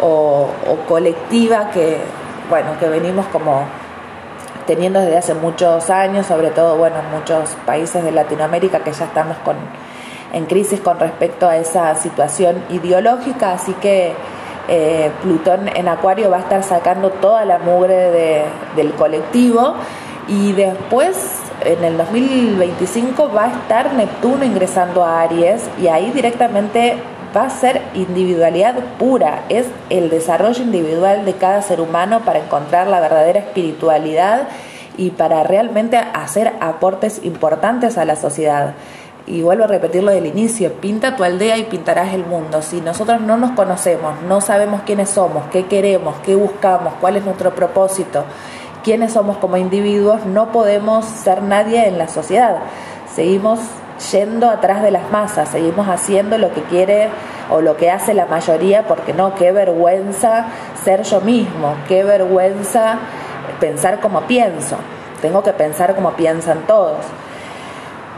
o 0.00 0.48
colectiva 0.88 1.70
que 1.70 1.98
bueno 2.48 2.70
que 2.80 2.88
venimos 2.88 3.26
como 3.26 3.64
teniendo 4.70 5.00
desde 5.00 5.16
hace 5.18 5.34
muchos 5.34 5.90
años, 5.90 6.26
sobre 6.26 6.50
todo 6.50 6.76
bueno, 6.76 6.96
en 7.00 7.10
muchos 7.10 7.56
países 7.66 8.04
de 8.04 8.12
Latinoamérica 8.12 8.78
que 8.84 8.92
ya 8.92 9.06
estamos 9.06 9.36
con, 9.38 9.56
en 10.32 10.46
crisis 10.46 10.78
con 10.78 10.96
respecto 11.00 11.48
a 11.48 11.56
esa 11.56 11.92
situación 11.96 12.62
ideológica, 12.70 13.52
así 13.52 13.72
que 13.74 14.14
eh, 14.68 15.10
Plutón 15.22 15.68
en 15.68 15.88
Acuario 15.88 16.30
va 16.30 16.38
a 16.38 16.40
estar 16.40 16.62
sacando 16.62 17.10
toda 17.10 17.44
la 17.44 17.58
mugre 17.58 18.44
del 18.76 18.92
colectivo 18.92 19.74
y 20.28 20.52
después 20.52 21.16
en 21.64 21.84
el 21.84 21.96
2025 21.96 23.30
va 23.32 23.44
a 23.44 23.48
estar 23.48 23.92
Neptuno 23.94 24.44
ingresando 24.44 25.04
a 25.04 25.22
Aries 25.22 25.68
y 25.80 25.88
ahí 25.88 26.10
directamente 26.12 26.96
va 27.36 27.44
a 27.44 27.50
ser 27.50 27.82
individualidad 27.94 28.74
pura, 28.98 29.44
es 29.48 29.66
el 29.88 30.10
desarrollo 30.10 30.62
individual 30.62 31.24
de 31.24 31.34
cada 31.34 31.62
ser 31.62 31.80
humano 31.80 32.20
para 32.24 32.40
encontrar 32.40 32.88
la 32.88 33.00
verdadera 33.00 33.40
espiritualidad 33.40 34.48
y 34.96 35.10
para 35.10 35.42
realmente 35.44 35.96
hacer 35.96 36.52
aportes 36.60 37.20
importantes 37.24 37.98
a 37.98 38.04
la 38.04 38.16
sociedad. 38.16 38.74
Y 39.30 39.42
vuelvo 39.42 39.62
a 39.62 39.68
repetir 39.68 40.02
lo 40.02 40.10
del 40.10 40.26
inicio, 40.26 40.72
pinta 40.80 41.14
tu 41.14 41.22
aldea 41.22 41.56
y 41.56 41.62
pintarás 41.62 42.14
el 42.14 42.26
mundo. 42.26 42.62
Si 42.62 42.80
nosotros 42.80 43.20
no 43.20 43.36
nos 43.36 43.52
conocemos, 43.52 44.20
no 44.22 44.40
sabemos 44.40 44.82
quiénes 44.82 45.08
somos, 45.10 45.44
qué 45.52 45.66
queremos, 45.66 46.16
qué 46.24 46.34
buscamos, 46.34 46.94
cuál 47.00 47.14
es 47.14 47.24
nuestro 47.24 47.54
propósito, 47.54 48.24
quiénes 48.82 49.12
somos 49.12 49.36
como 49.36 49.56
individuos, 49.56 50.26
no 50.26 50.50
podemos 50.50 51.04
ser 51.04 51.44
nadie 51.44 51.86
en 51.86 51.96
la 51.96 52.08
sociedad. 52.08 52.56
Seguimos 53.14 53.60
yendo 54.10 54.50
atrás 54.50 54.82
de 54.82 54.90
las 54.90 55.12
masas, 55.12 55.48
seguimos 55.50 55.86
haciendo 55.86 56.36
lo 56.36 56.52
que 56.52 56.62
quiere 56.62 57.08
o 57.50 57.60
lo 57.60 57.76
que 57.76 57.88
hace 57.88 58.14
la 58.14 58.26
mayoría, 58.26 58.88
porque 58.88 59.12
no, 59.12 59.36
qué 59.36 59.52
vergüenza 59.52 60.46
ser 60.82 61.04
yo 61.04 61.20
mismo, 61.20 61.76
qué 61.86 62.02
vergüenza 62.02 62.98
pensar 63.60 64.00
como 64.00 64.22
pienso, 64.22 64.76
tengo 65.22 65.44
que 65.44 65.52
pensar 65.52 65.94
como 65.94 66.14
piensan 66.14 66.66
todos. 66.66 67.06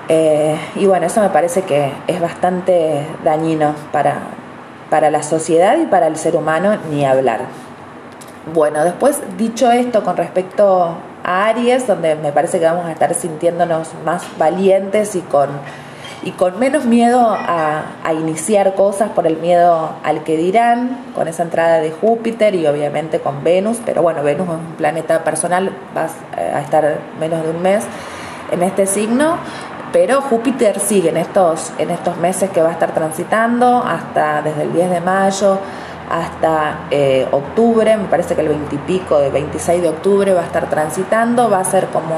Eh, 0.08 0.56
y 0.76 0.86
bueno, 0.86 1.06
eso 1.06 1.20
me 1.20 1.28
parece 1.30 1.62
que 1.62 1.92
es 2.06 2.20
bastante 2.20 3.06
dañino 3.24 3.74
para, 3.92 4.18
para 4.90 5.10
la 5.10 5.22
sociedad 5.22 5.76
y 5.78 5.86
para 5.86 6.06
el 6.06 6.16
ser 6.16 6.36
humano, 6.36 6.76
ni 6.90 7.04
hablar. 7.04 7.40
Bueno, 8.52 8.82
después 8.82 9.20
dicho 9.38 9.70
esto 9.70 10.02
con 10.02 10.16
respecto 10.16 10.96
a 11.22 11.46
Aries, 11.46 11.86
donde 11.86 12.16
me 12.16 12.32
parece 12.32 12.58
que 12.58 12.64
vamos 12.64 12.86
a 12.86 12.92
estar 12.92 13.14
sintiéndonos 13.14 13.90
más 14.04 14.24
valientes 14.36 15.14
y 15.14 15.20
con, 15.20 15.48
y 16.24 16.32
con 16.32 16.58
menos 16.58 16.84
miedo 16.84 17.20
a, 17.20 17.84
a, 18.02 18.12
iniciar 18.14 18.74
cosas 18.74 19.10
por 19.10 19.28
el 19.28 19.36
miedo 19.36 19.90
al 20.02 20.24
que 20.24 20.36
dirán, 20.36 20.98
con 21.14 21.28
esa 21.28 21.44
entrada 21.44 21.78
de 21.78 21.92
Júpiter 21.92 22.56
y 22.56 22.66
obviamente 22.66 23.20
con 23.20 23.44
Venus, 23.44 23.78
pero 23.86 24.02
bueno, 24.02 24.24
Venus 24.24 24.48
es 24.48 24.54
un 24.54 24.74
planeta 24.76 25.22
personal, 25.22 25.70
va 25.96 26.08
a 26.36 26.60
estar 26.60 26.98
menos 27.20 27.44
de 27.44 27.50
un 27.50 27.62
mes 27.62 27.84
en 28.52 28.62
este 28.62 28.86
signo, 28.86 29.38
pero 29.92 30.20
Júpiter 30.22 30.78
sigue 30.80 31.10
en 31.10 31.18
estos, 31.18 31.72
en 31.78 31.90
estos 31.90 32.16
meses 32.16 32.50
que 32.50 32.62
va 32.62 32.70
a 32.70 32.72
estar 32.72 32.94
transitando 32.94 33.82
hasta 33.86 34.42
desde 34.42 34.62
el 34.62 34.72
10 34.72 34.90
de 34.90 35.00
mayo 35.00 35.58
hasta 36.10 36.88
eh, 36.90 37.26
octubre, 37.30 37.96
me 37.96 38.04
parece 38.04 38.34
que 38.34 38.42
el 38.42 38.48
20 38.48 38.74
y 38.74 38.78
pico 38.78 39.18
de 39.18 39.30
26 39.30 39.82
de 39.82 39.88
octubre 39.88 40.34
va 40.34 40.42
a 40.42 40.44
estar 40.44 40.68
transitando, 40.68 41.48
va 41.48 41.60
a 41.60 41.64
ser 41.64 41.86
como, 41.86 42.16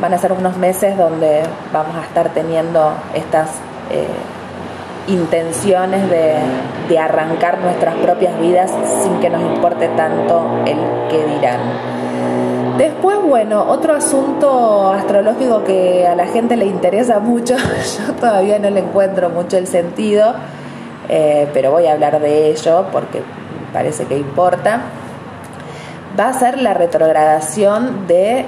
van 0.00 0.14
a 0.14 0.18
ser 0.18 0.32
unos 0.32 0.56
meses 0.56 0.96
donde 0.96 1.42
vamos 1.72 1.96
a 1.96 2.02
estar 2.02 2.28
teniendo 2.28 2.92
estas 3.14 3.50
eh, 3.90 4.06
intenciones 5.08 6.08
de, 6.10 6.34
de 6.88 6.98
arrancar 6.98 7.58
nuestras 7.58 7.94
propias 7.96 8.38
vidas 8.38 8.70
sin 9.02 9.18
que 9.18 9.30
nos 9.30 9.42
importe 9.42 9.88
tanto 9.88 10.62
el 10.66 10.78
que 11.08 11.24
dirán. 11.34 11.99
Después, 12.80 13.18
bueno, 13.22 13.62
otro 13.68 13.92
asunto 13.92 14.90
astrológico 14.90 15.64
que 15.64 16.06
a 16.06 16.14
la 16.14 16.26
gente 16.26 16.56
le 16.56 16.64
interesa 16.64 17.18
mucho, 17.18 17.54
yo 18.08 18.14
todavía 18.14 18.58
no 18.58 18.70
le 18.70 18.80
encuentro 18.80 19.28
mucho 19.28 19.58
el 19.58 19.66
sentido, 19.66 20.32
eh, 21.10 21.46
pero 21.52 21.72
voy 21.72 21.84
a 21.88 21.92
hablar 21.92 22.18
de 22.18 22.48
ello 22.48 22.86
porque 22.90 23.20
parece 23.74 24.06
que 24.06 24.16
importa, 24.16 24.80
va 26.18 26.28
a 26.28 26.32
ser 26.32 26.56
la 26.56 26.72
retrogradación 26.72 28.06
de 28.06 28.46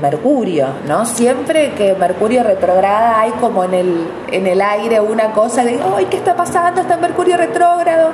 Mercurio, 0.00 0.68
¿no? 0.88 1.04
Siempre 1.04 1.72
que 1.72 1.94
Mercurio 1.94 2.42
retrograda 2.42 3.20
hay 3.20 3.32
como 3.32 3.64
en 3.64 3.74
el, 3.74 4.08
en 4.32 4.46
el 4.46 4.62
aire 4.62 5.02
una 5.02 5.32
cosa 5.32 5.62
de, 5.62 5.78
¡ay, 5.94 6.06
qué 6.06 6.16
está 6.16 6.34
pasando! 6.34 6.80
Está 6.80 6.96
Mercurio 6.96 7.36
retrógrado. 7.36 8.12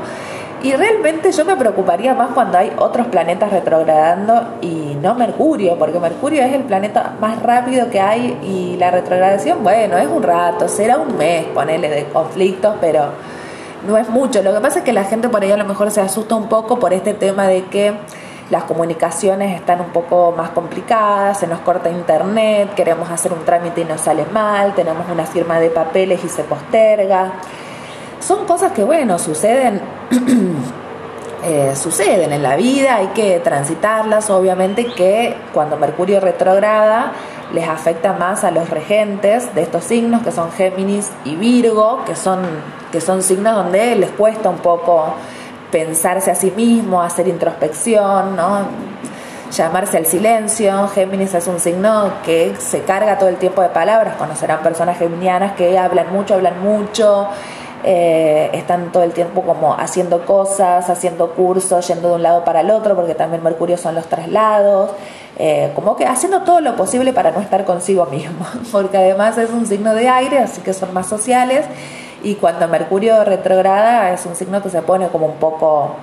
Y 0.62 0.74
realmente 0.74 1.32
yo 1.32 1.46
me 1.46 1.56
preocuparía 1.56 2.12
más 2.12 2.32
cuando 2.34 2.58
hay 2.58 2.70
otros 2.76 3.06
planetas 3.06 3.50
retrogradando 3.50 4.58
y 4.60 4.94
no 5.00 5.14
Mercurio, 5.14 5.78
porque 5.78 5.98
Mercurio 5.98 6.42
es 6.42 6.52
el 6.52 6.64
planeta 6.64 7.14
más 7.18 7.42
rápido 7.42 7.88
que 7.88 7.98
hay 7.98 8.38
y 8.42 8.76
la 8.76 8.90
retrogradación, 8.90 9.62
bueno, 9.62 9.96
es 9.96 10.06
un 10.06 10.22
rato, 10.22 10.68
será 10.68 10.98
un 10.98 11.16
mes, 11.16 11.46
ponele 11.46 11.88
de 11.88 12.04
conflictos, 12.04 12.74
pero 12.78 13.06
no 13.86 13.96
es 13.96 14.10
mucho. 14.10 14.42
Lo 14.42 14.52
que 14.52 14.60
pasa 14.60 14.80
es 14.80 14.84
que 14.84 14.92
la 14.92 15.04
gente 15.04 15.30
por 15.30 15.42
ahí 15.42 15.50
a 15.50 15.56
lo 15.56 15.64
mejor 15.64 15.90
se 15.90 16.02
asusta 16.02 16.34
un 16.34 16.48
poco 16.48 16.78
por 16.78 16.92
este 16.92 17.14
tema 17.14 17.46
de 17.46 17.64
que 17.64 17.94
las 18.50 18.64
comunicaciones 18.64 19.58
están 19.58 19.80
un 19.80 19.90
poco 19.90 20.34
más 20.36 20.50
complicadas, 20.50 21.38
se 21.38 21.46
nos 21.46 21.60
corta 21.60 21.88
internet, 21.88 22.74
queremos 22.74 23.10
hacer 23.10 23.32
un 23.32 23.44
trámite 23.46 23.80
y 23.80 23.84
nos 23.84 24.02
sale 24.02 24.26
mal, 24.26 24.74
tenemos 24.74 25.08
una 25.10 25.24
firma 25.24 25.58
de 25.58 25.70
papeles 25.70 26.22
y 26.22 26.28
se 26.28 26.42
posterga. 26.44 27.32
Son 28.20 28.46
cosas 28.46 28.72
que, 28.72 28.84
bueno, 28.84 29.18
suceden, 29.18 29.80
eh, 31.44 31.74
suceden 31.74 32.32
en 32.32 32.42
la 32.42 32.56
vida, 32.56 32.96
hay 32.96 33.08
que 33.08 33.40
transitarlas, 33.40 34.30
obviamente 34.30 34.86
que 34.86 35.34
cuando 35.52 35.76
Mercurio 35.76 36.20
retrograda 36.20 37.12
les 37.52 37.68
afecta 37.68 38.12
más 38.12 38.44
a 38.44 38.50
los 38.50 38.70
regentes 38.70 39.54
de 39.54 39.62
estos 39.62 39.84
signos, 39.84 40.22
que 40.22 40.30
son 40.30 40.52
Géminis 40.52 41.10
y 41.24 41.34
Virgo, 41.34 42.04
que 42.06 42.14
son 42.14 42.40
que 42.90 43.00
son 43.00 43.22
signos 43.22 43.54
donde 43.54 43.94
les 43.96 44.10
cuesta 44.10 44.48
un 44.48 44.58
poco 44.58 45.14
pensarse 45.70 46.30
a 46.30 46.34
sí 46.34 46.52
mismo, 46.56 47.00
hacer 47.00 47.28
introspección, 47.28 48.36
¿no? 48.36 48.66
llamarse 49.52 49.96
al 49.96 50.06
silencio. 50.06 50.88
Géminis 50.88 51.34
es 51.34 51.46
un 51.46 51.60
signo 51.60 52.12
que 52.24 52.54
se 52.58 52.82
carga 52.82 53.18
todo 53.18 53.28
el 53.28 53.36
tiempo 53.36 53.62
de 53.62 53.68
palabras. 53.68 54.16
Conocerán 54.16 54.60
personas 54.62 54.98
geminianas 54.98 55.52
que 55.52 55.78
hablan 55.78 56.12
mucho, 56.12 56.34
hablan 56.34 56.60
mucho, 56.62 57.28
eh, 57.84 58.50
están 58.52 58.92
todo 58.92 59.02
el 59.02 59.12
tiempo 59.12 59.42
como 59.42 59.74
haciendo 59.74 60.24
cosas, 60.24 60.88
haciendo 60.90 61.30
cursos, 61.30 61.86
yendo 61.88 62.08
de 62.08 62.14
un 62.16 62.22
lado 62.22 62.44
para 62.44 62.60
el 62.60 62.70
otro, 62.70 62.94
porque 62.96 63.14
también 63.14 63.42
Mercurio 63.42 63.76
son 63.76 63.94
los 63.94 64.06
traslados. 64.06 64.90
Eh, 65.38 65.72
como 65.74 65.96
que 65.96 66.04
haciendo 66.04 66.42
todo 66.42 66.60
lo 66.60 66.76
posible 66.76 67.12
para 67.12 67.30
no 67.30 67.40
estar 67.40 67.64
consigo 67.64 68.06
mismo, 68.06 68.44
porque 68.72 68.98
además 68.98 69.38
es 69.38 69.50
un 69.50 69.66
signo 69.66 69.94
de 69.94 70.08
aire, 70.08 70.38
así 70.38 70.60
que 70.60 70.74
son 70.74 70.92
más 70.92 71.06
sociales 71.06 71.66
y 72.22 72.34
cuando 72.34 72.68
Mercurio 72.68 73.24
retrograda 73.24 74.12
es 74.12 74.26
un 74.26 74.36
signo 74.36 74.62
que 74.62 74.68
se 74.68 74.82
pone 74.82 75.08
como 75.08 75.26
un 75.26 75.36
poco 75.36 75.96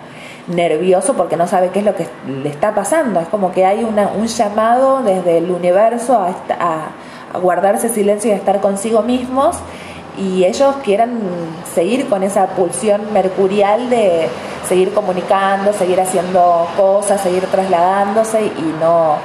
nervioso 0.47 1.13
porque 1.13 1.37
no 1.37 1.47
sabe 1.47 1.69
qué 1.69 1.79
es 1.79 1.85
lo 1.85 1.95
que 1.95 2.07
le 2.27 2.49
está 2.49 2.73
pasando. 2.73 3.19
Es 3.19 3.27
como 3.27 3.51
que 3.51 3.65
hay 3.65 3.83
una, 3.83 4.09
un 4.17 4.27
llamado 4.27 5.01
desde 5.03 5.37
el 5.37 5.51
universo 5.51 6.17
a, 6.17 6.33
a, 6.59 7.39
guardarse 7.39 7.89
silencio 7.89 8.31
y 8.31 8.33
a 8.33 8.37
estar 8.37 8.61
consigo 8.61 9.01
mismos 9.01 9.57
y 10.17 10.43
ellos 10.45 10.75
quieran 10.83 11.19
seguir 11.73 12.07
con 12.07 12.23
esa 12.23 12.47
pulsión 12.47 13.13
mercurial 13.13 13.89
de 13.89 14.27
seguir 14.67 14.93
comunicando, 14.93 15.73
seguir 15.73 16.01
haciendo 16.01 16.67
cosas, 16.75 17.21
seguir 17.21 17.45
trasladándose 17.45 18.45
y 18.45 18.75
no, 18.79 19.15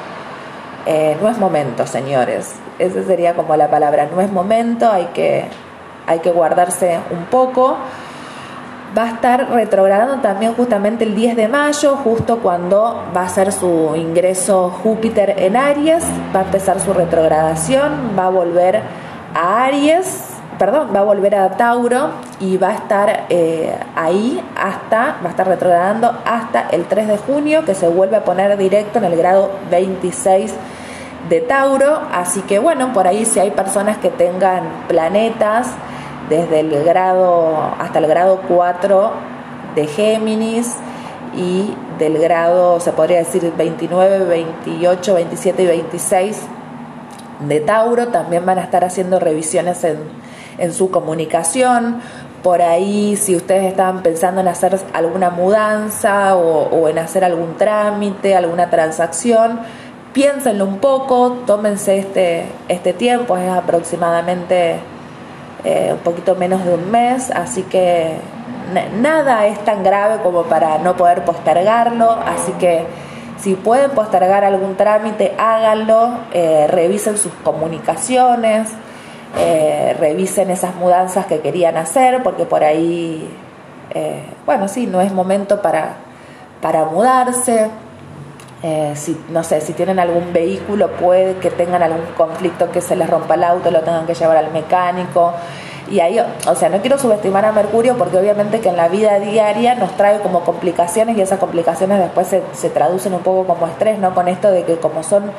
eh, 0.87 1.17
no 1.21 1.29
es 1.29 1.39
momento, 1.39 1.87
señores. 1.87 2.55
Esa 2.79 3.03
sería 3.05 3.35
como 3.35 3.57
la 3.57 3.71
palabra, 3.71 4.09
no 4.15 4.21
es 4.21 4.31
momento, 4.31 4.91
hay 4.91 5.07
que 5.15 5.47
hay 6.07 6.21
que 6.21 6.31
guardarse 6.31 6.99
un 7.11 7.25
poco. 7.27 7.77
Va 8.97 9.05
a 9.05 9.09
estar 9.13 9.51
retrogradando 9.51 10.17
también 10.21 10.55
justamente 10.55 11.05
el 11.05 11.15
10 11.15 11.37
de 11.37 11.49
mayo, 11.49 11.97
justo 11.97 12.41
cuando 12.41 13.05
va 13.17 13.23
a 13.23 13.29
ser 13.29 13.51
su 13.51 13.95
ingreso 13.97 14.69
Júpiter 14.83 15.35
en 15.39 15.57
Aries, 15.57 16.05
va 16.35 16.41
a 16.41 16.43
empezar 16.43 16.79
su 16.79 16.93
retrogradación, 16.93 18.11
va 18.19 18.27
a 18.27 18.31
volver 18.31 18.83
a 19.35 19.65
Aries, 19.65 20.32
perdón, 20.63 20.91
va 20.95 21.01
a 21.01 21.03
volver 21.03 21.35
a 21.35 21.57
Tauro 21.57 22.11
y 22.39 22.57
va 22.57 22.69
a 22.69 22.75
estar 22.75 23.25
eh, 23.31 23.75
ahí 23.97 24.41
hasta, 24.57 25.17
va 25.21 25.27
a 25.27 25.31
estar 25.31 25.49
retrogradando 25.49 26.17
hasta 26.25 26.69
el 26.69 26.85
3 26.85 27.09
de 27.09 27.19
junio, 27.19 27.65
que 27.65 27.75
se 27.75 27.89
vuelve 27.89 28.15
a 28.15 28.23
poner 28.23 28.57
directo 28.57 29.01
en 29.01 29.07
el 29.07 29.17
grado 29.17 29.51
26 29.73 30.55
de 31.29 31.41
Tauro, 31.41 32.03
así 32.13 32.43
que 32.43 32.61
bueno, 32.61 32.93
por 32.93 33.09
ahí 33.09 33.25
si 33.25 33.41
hay 33.41 33.51
personas 33.51 33.99
que 33.99 34.11
tengan 34.11 34.63
planetas, 34.87 35.67
desde 36.29 36.61
el 36.61 36.85
grado 36.85 37.59
hasta 37.81 37.99
el 37.99 38.07
grado 38.07 38.43
4 38.47 39.11
de 39.75 39.87
Géminis 39.89 40.77
y 41.35 41.75
del 41.99 42.19
grado, 42.19 42.79
se 42.79 42.93
podría 42.93 43.19
decir 43.19 43.53
29, 43.59 44.27
28, 44.27 45.15
27 45.15 45.61
y 45.65 45.67
26 45.67 46.41
de 47.49 47.59
Tauro, 47.59 48.07
también 48.09 48.47
van 48.47 48.59
a 48.61 48.63
estar 48.63 48.85
haciendo 48.85 49.19
revisiones 49.19 49.83
en, 49.83 50.22
en 50.59 50.73
su 50.73 50.91
comunicación. 50.91 52.01
Por 52.43 52.61
ahí, 52.61 53.17
si 53.17 53.37
ustedes 53.37 53.65
estaban 53.65 54.03
pensando 54.03 54.41
en 54.41 54.49
hacer 54.49 54.79
alguna 54.93 55.31
mudanza 55.31 56.37
o, 56.37 56.89
en 56.89 56.99
hacer 56.99 57.25
algún 57.25 57.57
trámite, 57.57 58.35
alguna 58.35 58.69
transacción, 58.69 59.61
piénsenlo 60.13 60.65
un 60.65 60.79
poco, 60.79 61.39
tómense 61.47 61.99
este, 61.99 62.47
este 62.69 62.93
tiempo, 62.93 63.37
es 63.37 63.49
aproximadamente 63.49 64.81
eh, 65.65 65.91
un 65.93 65.99
poquito 65.99 66.35
menos 66.35 66.65
de 66.65 66.75
un 66.75 66.91
mes, 66.91 67.31
así 67.31 67.63
que 67.63 68.17
nada 69.01 69.47
es 69.47 69.59
tan 69.65 69.85
grave 69.85 70.21
como 70.23 70.43
para 70.45 70.79
no 70.79 70.97
poder 70.97 71.25
postergarlo, 71.25 72.11
así 72.11 72.53
que 72.53 72.85
si 73.39 73.55
pueden 73.55 73.91
postergar 73.91 74.45
algún 74.45 74.77
trámite, 74.77 75.35
háganlo, 75.39 76.19
eh, 76.33 76.67
revisen 76.69 77.19
sus 77.19 77.33
comunicaciones, 77.45 78.69
eh, 79.39 79.97
revisen 79.99 80.51
esas 80.51 80.75
mudanzas 80.75 81.27
que 81.27 81.41
querían 81.41 81.77
hacer, 81.77 82.23
porque 82.23 82.45
por 82.45 82.65
ahí, 82.65 83.29
eh, 83.95 84.23
bueno, 84.45 84.69
sí, 84.69 84.87
no 84.87 85.01
es 85.01 85.13
momento 85.13 85.63
para, 85.63 85.95
para 86.61 86.85
mudarse. 86.85 87.71
Eh, 88.63 88.93
si, 88.95 89.21
no 89.31 89.43
sé, 89.43 89.61
si 89.61 89.73
tienen 89.73 89.99
algún 89.99 90.33
vehículo, 90.33 90.89
puede 90.93 91.37
que 91.39 91.51
tengan 91.51 91.83
algún 91.83 92.05
conflicto 92.17 92.71
que 92.71 92.81
se 92.81 92.95
les 92.95 93.11
rompa 93.11 93.35
el 93.35 93.45
auto, 93.45 93.71
lo 93.71 93.81
tengan 93.81 94.07
que 94.07 94.15
llevar 94.15 94.37
al 94.37 94.53
mecánico. 94.53 95.33
Y 95.91 95.99
ahí, 96.01 96.19
o 96.47 96.55
sea, 96.55 96.69
no 96.69 96.81
quiero 96.81 96.97
subestimar 96.97 97.45
a 97.45 97.53
Mercurio 97.53 97.99
porque 97.99 98.17
obviamente 98.17 98.61
que 98.61 98.69
en 98.69 98.77
la 98.77 98.89
vida 98.89 99.19
diaria 99.19 99.75
nos 99.75 99.97
trae 99.97 100.21
como 100.21 100.41
complicaciones 100.45 101.17
y 101.17 101.21
esas 101.21 101.41
complicaciones 101.41 101.99
después 101.99 102.29
se, 102.29 102.43
se 102.53 102.71
traducen 102.71 103.15
un 103.15 103.21
poco 103.21 103.47
como 103.47 103.67
estrés, 103.67 103.99
¿no? 103.99 104.15
Con 104.15 104.29
esto 104.29 104.51
de 104.51 104.63
que 104.65 104.77
como 104.77 105.03
son 105.03 105.33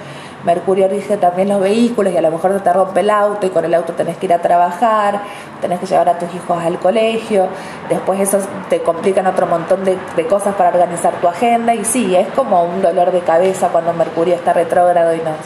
Mercurio 0.44 0.90
rige 0.90 1.16
también 1.16 1.48
los 1.48 1.62
vehículos 1.62 2.14
y 2.14 2.18
a 2.18 2.22
lo 2.22 2.30
mejor 2.30 2.60
te 2.62 2.74
rompe 2.74 3.00
el 3.00 3.10
auto 3.10 3.46
y 3.46 3.50
con 3.50 3.64
el 3.64 3.74
auto 3.74 3.94
tenés 3.94 4.18
que 4.18 4.26
ir 4.26 4.34
a 4.34 4.40
trabajar, 4.40 5.22
tenés 5.62 5.80
que 5.80 5.86
llevar 5.86 6.10
a 6.10 6.20
tus 6.20 6.34
hijos 6.36 6.62
al 6.62 6.80
colegio, 6.80 7.48
después 7.88 8.20
eso 8.20 8.40
te 8.70 8.82
complican 8.82 9.26
otro 9.26 9.48
montón 9.48 9.86
de, 9.86 9.98
cosas 10.28 10.56
para 10.56 10.70
organizar 10.70 11.14
tu 11.22 11.28
agenda. 11.28 11.74
Y 11.74 11.86
sí, 11.86 12.16
es 12.16 12.28
como 12.30 12.64
un 12.64 12.82
dolor 12.82 13.12
de 13.12 13.22
cabeza 13.22 13.70
cuando 13.70 13.94
Mercurio 13.94 14.36
está 14.36 14.52
retrógrado 14.52 15.14
y 15.14 15.20
nos, 15.20 15.38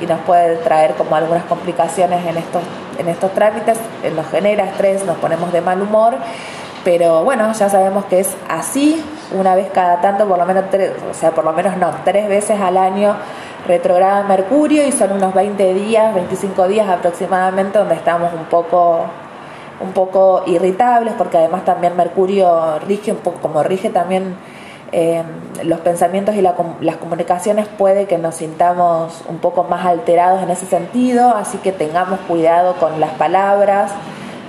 y 0.00 0.06
nos 0.06 0.20
puede 0.20 0.56
traer 0.56 0.94
como 0.94 1.14
algunas 1.14 1.44
complicaciones 1.44 2.26
en 2.26 2.36
estos, 2.36 2.62
en 2.98 3.08
estos 3.08 3.32
trámites, 3.32 3.78
nos 4.14 4.26
genera 4.28 4.64
estrés, 4.64 5.04
nos 5.04 5.18
ponemos 5.18 5.52
de 5.52 5.60
mal 5.60 5.80
humor. 5.80 6.14
Pero 6.84 7.22
bueno, 7.22 7.52
ya 7.52 7.68
sabemos 7.68 8.06
que 8.06 8.18
es 8.18 8.34
así, 8.48 9.04
una 9.30 9.54
vez 9.54 9.70
cada 9.72 10.00
tanto, 10.00 10.26
por 10.26 10.36
lo 10.36 10.44
menos 10.44 10.64
tres, 10.68 10.90
o 11.08 11.14
sea, 11.14 11.30
por 11.30 11.44
lo 11.44 11.52
menos 11.52 11.76
no, 11.76 11.92
tres 12.04 12.28
veces 12.28 12.60
al 12.60 12.76
año 12.76 13.14
retrograda 13.66 14.22
Mercurio 14.24 14.86
y 14.86 14.92
son 14.92 15.12
unos 15.12 15.34
20 15.34 15.74
días, 15.74 16.14
25 16.14 16.68
días 16.68 16.88
aproximadamente 16.88 17.78
donde 17.78 17.94
estamos 17.94 18.32
un 18.32 18.44
poco 18.46 19.06
un 19.80 19.92
poco 19.92 20.44
irritables 20.46 21.14
porque 21.18 21.38
además 21.38 21.64
también 21.64 21.96
Mercurio 21.96 22.78
rige 22.80 23.12
un 23.12 23.18
poco 23.18 23.40
como 23.40 23.62
rige 23.62 23.90
también 23.90 24.36
eh, 24.92 25.22
los 25.64 25.80
pensamientos 25.80 26.34
y 26.34 26.42
las 26.42 26.96
comunicaciones 26.96 27.66
puede 27.66 28.06
que 28.06 28.18
nos 28.18 28.36
sintamos 28.36 29.22
un 29.28 29.38
poco 29.38 29.64
más 29.64 29.86
alterados 29.86 30.42
en 30.42 30.50
ese 30.50 30.66
sentido 30.66 31.34
así 31.34 31.58
que 31.58 31.72
tengamos 31.72 32.20
cuidado 32.28 32.74
con 32.74 33.00
las 33.00 33.10
palabras 33.12 33.92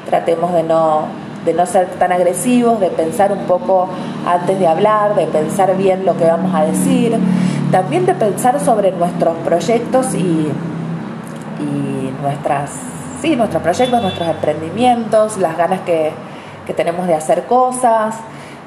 tratemos 0.06 0.54
de 0.54 0.64
no 0.64 1.06
de 1.46 1.54
no 1.54 1.66
ser 1.66 1.88
tan 2.00 2.12
agresivos 2.12 2.80
de 2.80 2.90
pensar 2.90 3.32
un 3.32 3.46
poco 3.46 3.88
antes 4.26 4.60
de 4.60 4.68
hablar 4.68 5.16
de 5.16 5.26
pensar 5.28 5.76
bien 5.76 6.06
lo 6.06 6.16
que 6.18 6.26
vamos 6.26 6.54
a 6.54 6.66
decir 6.66 7.18
también 7.74 8.06
de 8.06 8.14
pensar 8.14 8.60
sobre 8.60 8.92
nuestros 8.92 9.36
proyectos 9.38 10.14
y, 10.14 10.48
nuestras, 12.22 12.70
sí, 13.20 13.36
nuestros 13.36 13.64
proyectos, 13.64 14.00
nuestros 14.00 14.30
emprendimientos, 14.30 15.38
las 15.38 15.58
ganas 15.58 15.82
que, 15.82 16.14
tenemos 16.78 17.08
de 17.08 17.16
hacer 17.16 17.46
cosas. 17.46 18.16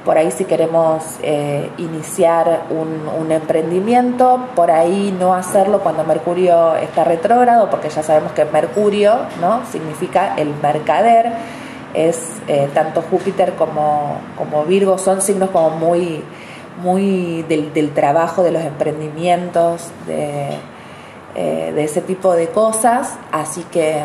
Por 0.04 0.18
ahí 0.18 0.32
si 0.32 0.44
queremos 0.44 1.04
eh, 1.22 1.70
iniciar 1.78 2.64
un, 2.70 3.30
emprendimiento, 3.30 4.44
por 4.56 4.72
ahí 4.72 5.16
no 5.18 5.34
hacerlo 5.34 5.80
cuando 5.80 6.02
Mercurio 6.02 6.74
está 6.74 7.04
retrógrado, 7.04 7.70
porque 7.70 7.88
ya 7.90 8.02
sabemos 8.02 8.32
que 8.32 8.44
Mercurio 8.44 9.18
¿no? 9.40 9.60
significa 9.70 10.34
el 10.36 10.52
mercader, 10.60 11.32
es 11.94 12.32
eh, 12.48 12.68
tanto 12.74 13.02
Júpiter 13.02 13.54
como, 13.54 14.16
como 14.36 14.64
Virgo, 14.64 14.98
son 14.98 15.22
signos 15.22 15.50
como 15.50 15.70
muy 15.70 16.24
muy 16.78 17.42
del, 17.48 17.90
trabajo, 17.92 18.42
de 18.42 18.50
los 18.50 18.62
emprendimientos, 18.62 19.88
de, 20.06 20.50
eh, 21.34 21.72
de, 21.74 21.84
ese 21.84 22.00
tipo 22.00 22.34
de 22.34 22.48
cosas. 22.48 23.16
Así 23.32 23.64
que, 23.70 24.02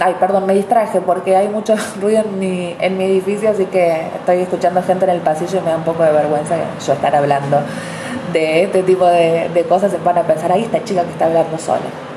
ay, 0.00 0.16
perdón, 0.20 0.46
me 0.46 0.54
distraje 0.54 1.00
porque 1.00 1.36
hay 1.36 1.48
mucho 1.48 1.74
ruido 2.00 2.22
en 2.22 2.38
mi, 2.38 2.76
en 2.80 2.96
mi 2.96 3.04
edificio, 3.04 3.50
así 3.50 3.66
que 3.66 4.06
estoy 4.16 4.38
escuchando 4.40 4.82
gente 4.82 5.04
en 5.04 5.12
el 5.12 5.20
pasillo 5.20 5.58
y 5.58 5.62
me 5.62 5.70
da 5.70 5.76
un 5.76 5.84
poco 5.84 6.02
de 6.02 6.12
vergüenza 6.12 6.56
yo 6.86 6.92
estar 6.92 7.14
hablando 7.14 7.58
de 8.32 8.64
este 8.64 8.82
tipo 8.82 9.06
de, 9.06 9.48
de 9.52 9.62
cosas. 9.64 9.90
Se 9.90 9.98
van 9.98 10.18
a 10.18 10.22
pensar, 10.22 10.52
ahí 10.52 10.62
esta 10.62 10.82
chica 10.84 11.04
que 11.04 11.10
está 11.10 11.26
hablando 11.26 11.58
sola. 11.58 12.07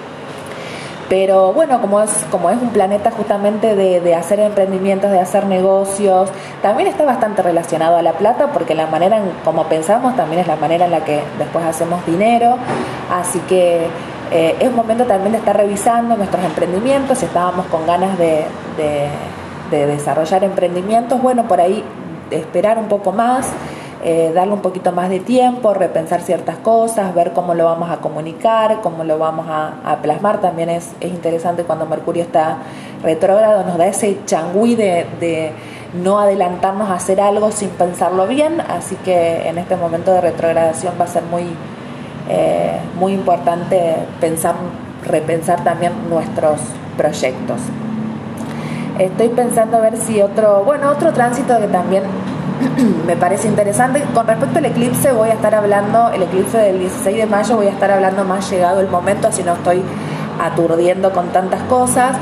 Pero 1.11 1.51
bueno, 1.51 1.81
como 1.81 1.99
es, 1.99 2.09
como 2.31 2.49
es 2.49 2.61
un 2.61 2.69
planeta 2.69 3.11
justamente 3.11 3.75
de, 3.75 4.15
hacer 4.15 4.39
emprendimientos, 4.39 5.11
de 5.11 5.19
hacer 5.19 5.45
negocios, 5.45 6.29
también 6.61 6.87
está 6.87 7.03
bastante 7.03 7.41
relacionado 7.41 7.97
a 7.97 8.01
la 8.01 8.13
plata 8.13 8.53
porque 8.53 8.75
la 8.75 8.87
manera 8.87 9.17
en 9.17 9.29
como 9.43 9.65
pensamos 9.65 10.15
también 10.15 10.39
es 10.39 10.47
la 10.47 10.55
manera 10.55 10.85
en 10.85 10.91
la 10.91 11.03
que 11.03 11.21
después 11.37 11.65
hacemos 11.65 12.05
dinero. 12.05 12.55
Así 13.11 13.39
que 13.39 13.87
eh, 14.31 14.55
es 14.57 14.71
momento 14.71 15.03
también 15.03 15.33
de 15.33 15.39
estar 15.39 15.57
revisando 15.57 16.15
nuestros 16.15 16.45
emprendimientos, 16.45 17.17
si 17.17 17.25
estábamos 17.25 17.65
con 17.65 17.85
ganas 17.85 18.17
de, 18.17 18.45
de 19.69 19.85
desarrollar 19.87 20.45
emprendimientos, 20.45 21.21
bueno, 21.21 21.45
por 21.45 21.59
ahí 21.59 21.83
esperar 22.29 22.77
un 22.77 22.87
poco 22.87 23.11
más 23.11 23.51
eh, 24.03 24.31
darle 24.33 24.53
un 24.53 24.61
poquito 24.61 24.91
más 24.91 25.09
de 25.09 25.19
tiempo, 25.19 25.75
repensar 25.75 26.21
ciertas 26.21 26.57
cosas, 26.57 27.13
ver 27.13 27.33
cómo 27.33 27.53
lo 27.53 27.65
vamos 27.65 27.91
a 27.91 27.97
comunicar, 27.97 28.81
cómo 28.81 29.03
lo 29.03 29.19
vamos 29.19 29.45
a, 29.47 29.97
plasmar. 30.01 30.41
También 30.41 30.69
es, 30.69 30.91
interesante 31.01 31.63
cuando 31.63 31.85
Mercurio 31.85 32.23
está 32.23 32.57
retrógrado, 33.03 33.63
nos 33.63 33.77
da 33.77 33.85
ese 33.85 34.17
changüí 34.25 34.75
de, 34.75 35.51
no 35.93 36.19
adelantarnos 36.19 36.89
a 36.89 36.95
hacer 36.95 37.21
algo 37.21 37.51
sin 37.51 37.69
pensarlo 37.69 38.25
bien, 38.25 38.61
así 38.61 38.95
que 38.95 39.47
en 39.47 39.57
este 39.57 39.75
momento 39.75 40.13
de 40.13 40.21
retrogradación 40.21 40.93
va 40.99 41.03
a 41.03 41.07
ser 41.07 41.23
muy, 41.23 41.43
eh, 42.29 42.79
muy 42.97 43.13
importante 43.13 43.97
pensar, 44.19 44.55
repensar 45.05 45.63
también 45.63 45.91
nuestros 46.09 46.59
proyectos. 46.97 47.59
Estoy 48.97 49.29
pensando 49.29 49.77
a 49.77 49.81
ver 49.81 49.97
si 49.97 50.21
otro, 50.21 50.63
bueno, 50.63 50.89
otro 50.89 51.11
tránsito 51.11 51.59
que 51.59 51.67
también 51.67 52.03
me 53.07 53.15
parece 53.15 53.47
interesante. 53.47 54.03
Con 54.13 54.27
respecto 54.27 54.59
al 54.59 54.65
eclipse, 54.65 55.11
voy 55.11 55.29
a 55.29 55.33
estar 55.33 55.53
hablando, 55.55 56.09
el 56.09 56.23
eclipse 56.23 56.57
del 56.57 56.79
16 56.79 57.17
de 57.17 57.25
mayo, 57.25 57.55
voy 57.55 57.67
a 57.67 57.71
estar 57.71 57.91
hablando 57.91 58.23
más 58.23 58.49
llegado 58.49 58.79
el 58.79 58.87
momento, 58.87 59.27
así 59.27 59.43
no 59.43 59.53
estoy 59.53 59.83
aturdiendo 60.39 61.11
con 61.11 61.27
tantas 61.29 61.61
cosas. 61.63 62.15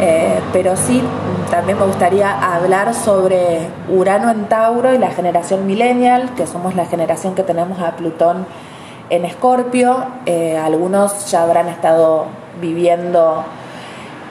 Eh, 0.00 0.40
pero 0.52 0.76
sí, 0.76 1.02
también 1.50 1.78
me 1.78 1.86
gustaría 1.86 2.54
hablar 2.54 2.94
sobre 2.94 3.68
Urano 3.88 4.30
en 4.30 4.46
Tauro 4.46 4.92
y 4.92 4.98
la 4.98 5.10
generación 5.10 5.66
millennial, 5.66 6.34
que 6.36 6.46
somos 6.46 6.74
la 6.74 6.86
generación 6.86 7.34
que 7.34 7.42
tenemos 7.42 7.80
a 7.80 7.92
Plutón 7.92 8.46
en 9.10 9.24
Escorpio. 9.24 10.04
Eh, 10.26 10.58
algunos 10.58 11.30
ya 11.30 11.42
habrán 11.42 11.68
estado 11.68 12.26
viviendo 12.60 13.44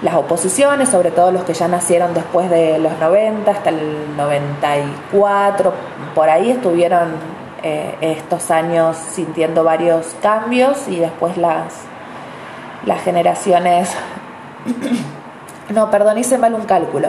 las 0.04 0.16
oposiciones, 0.16 0.90
sobre 0.90 1.12
todo 1.12 1.32
los 1.32 1.44
que 1.44 1.54
ya 1.54 1.68
nacieron 1.70 2.14
después 2.14 2.50
de 2.50 2.78
los 2.78 3.00
90, 3.00 3.50
hasta 3.50 3.70
el 3.70 4.18
94, 4.18 5.74
por 6.14 6.30
ahí 6.30 6.52
estuvieron 6.52 7.14
eh, 7.64 7.96
estos 8.02 8.52
años 8.52 8.98
sintiendo 8.98 9.64
varios 9.64 10.14
cambios 10.22 10.90
y 10.90 10.98
después 10.98 11.38
las, 11.38 11.74
las 12.86 13.02
generaciones, 13.02 13.92
no, 15.74 15.90
perdón, 15.90 16.18
hice 16.18 16.38
mal 16.38 16.54
un 16.54 16.66
cálculo, 16.66 17.08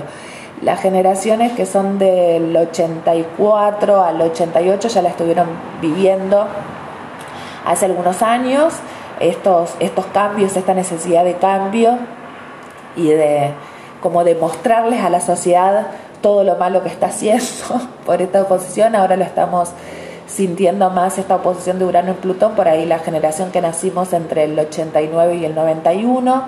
las 0.63 0.81
generaciones 0.81 1.51
que 1.53 1.67
son 1.67 1.99
del 1.99 2.57
84 2.57 4.05
al 4.05 4.21
88 4.21 4.89
ya 4.89 5.03
la 5.03 5.09
estuvieron 5.09 5.49
viviendo 5.83 6.47
hace 7.67 7.87
algunos 7.87 8.23
años, 8.23 8.75
estos, 9.19 9.75
estos 9.81 10.07
cambios, 10.07 10.57
esta 10.57 10.75
necesidad 10.75 11.25
de 11.25 11.35
cambio 11.35 11.99
y 12.97 13.09
de 13.09 13.51
como 14.01 14.23
demostrarles 14.23 15.03
a 15.03 15.11
la 15.11 15.21
sociedad 15.21 15.87
todo 16.21 16.45
lo 16.45 16.57
malo 16.57 16.83
que 16.83 16.89
está 16.89 17.07
haciendo 17.07 17.45
por 18.07 18.23
esta 18.23 18.43
oposición. 18.43 18.95
Ahora 18.95 19.17
lo 19.17 19.25
estamos 19.25 19.71
sintiendo 20.27 20.91
más 20.91 21.19
esta 21.19 21.37
oposición 21.37 21.79
de 21.79 21.85
Urano 21.85 22.11
en 22.11 22.17
Plutón, 22.17 22.55
por 22.55 22.69
ahí 22.69 22.87
la 22.87 22.99
generación 22.99 23.51
que 23.51 23.61
nacimos 23.61 24.13
entre 24.13 24.45
el 24.45 24.59
89 24.59 25.37
y 25.37 25.45
el 25.45 25.55
91. 25.55 26.45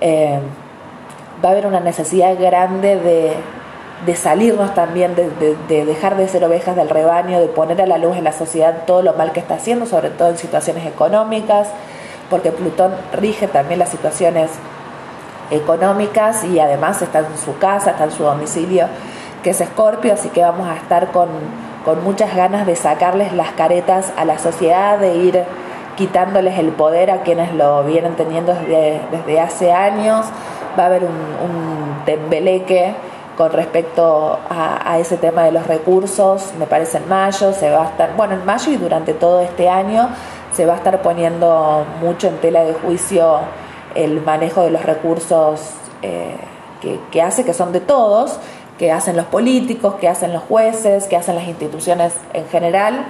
Eh, 0.00 0.38
va 1.44 1.48
a 1.48 1.52
haber 1.52 1.66
una 1.66 1.80
necesidad 1.80 2.38
grande 2.38 2.96
de, 2.96 3.32
de 4.04 4.16
salirnos 4.16 4.74
también, 4.74 5.14
de, 5.14 5.30
de, 5.68 5.84
dejar 5.84 6.16
de 6.16 6.28
ser 6.28 6.44
ovejas 6.44 6.76
del 6.76 6.88
rebaño, 6.88 7.40
de 7.40 7.48
poner 7.48 7.80
a 7.80 7.86
la 7.86 7.98
luz 7.98 8.16
en 8.16 8.24
la 8.24 8.32
sociedad 8.32 8.84
todo 8.86 9.02
lo 9.02 9.14
mal 9.14 9.32
que 9.32 9.40
está 9.40 9.54
haciendo, 9.54 9.86
sobre 9.86 10.10
todo 10.10 10.28
en 10.28 10.38
situaciones 10.38 10.86
económicas, 10.86 11.68
porque 12.28 12.52
Plutón 12.52 12.92
rige 13.12 13.48
también 13.48 13.78
las 13.78 13.88
situaciones 13.88 14.50
económicas 15.50 16.44
y 16.44 16.58
además 16.58 17.02
está 17.02 17.20
en 17.20 17.38
su 17.38 17.58
casa, 17.58 17.92
está 17.92 18.04
en 18.04 18.10
su 18.10 18.22
domicilio, 18.22 18.86
que 19.42 19.50
es 19.50 19.60
Escorpio, 19.60 20.12
así 20.12 20.28
que 20.28 20.42
vamos 20.42 20.68
a 20.68 20.76
estar 20.76 21.12
con, 21.12 21.28
muchas 22.02 22.34
ganas 22.34 22.66
de 22.66 22.74
sacarles 22.74 23.32
las 23.32 23.52
caretas 23.52 24.12
a 24.16 24.24
la 24.24 24.38
sociedad, 24.38 24.98
de 24.98 25.14
ir 25.14 25.44
quitándoles 25.96 26.58
el 26.58 26.70
poder 26.70 27.12
a 27.12 27.22
quienes 27.22 27.54
lo 27.54 27.84
vienen 27.84 28.16
teniendo 28.16 28.54
desde, 28.54 29.00
desde 29.12 29.40
hace 29.40 29.72
años. 29.72 30.26
Va 30.76 30.82
a 30.82 30.86
haber 30.86 31.04
un, 31.04 31.10
un 31.10 32.04
tembeleque 32.04 32.92
con 33.36 33.52
respecto 33.52 34.40
a, 34.50 34.90
a, 34.90 34.98
ese 34.98 35.16
tema 35.16 35.44
de 35.44 35.52
los 35.52 35.66
recursos, 35.68 36.54
me 36.58 36.66
parece 36.66 36.98
en 36.98 37.08
mayo, 37.08 37.52
se 37.52 37.70
va 37.70 37.84
a 37.84 37.88
estar, 37.90 38.16
bueno, 38.16 38.34
en 38.34 38.44
mayo 38.44 38.72
y 38.72 38.76
durante 38.78 39.14
todo 39.14 39.40
este 39.40 39.68
año 39.68 40.08
se 40.52 40.66
va 40.66 40.72
a 40.72 40.76
estar 40.76 41.02
poniendo 41.02 41.84
mucho 42.00 42.28
en 42.28 42.38
tela 42.38 42.64
de 42.64 42.72
juicio 42.72 43.40
el 43.96 44.20
manejo 44.22 44.62
de 44.62 44.70
los 44.70 44.82
recursos 44.84 45.72
eh, 46.02 46.36
que, 47.10 47.22
hace 47.22 47.44
que 47.44 47.54
son 47.54 47.72
de 47.72 47.80
todos, 47.80 48.38
que 48.78 48.92
hacen 48.92 49.16
los 49.16 49.26
políticos, 49.26 49.94
que 49.94 50.08
hacen 50.08 50.32
los 50.32 50.42
jueces, 50.42 51.06
que 51.06 51.16
hacen 51.16 51.34
las 51.34 51.48
instituciones 51.48 52.12
en 52.32 52.46
general. 52.48 53.06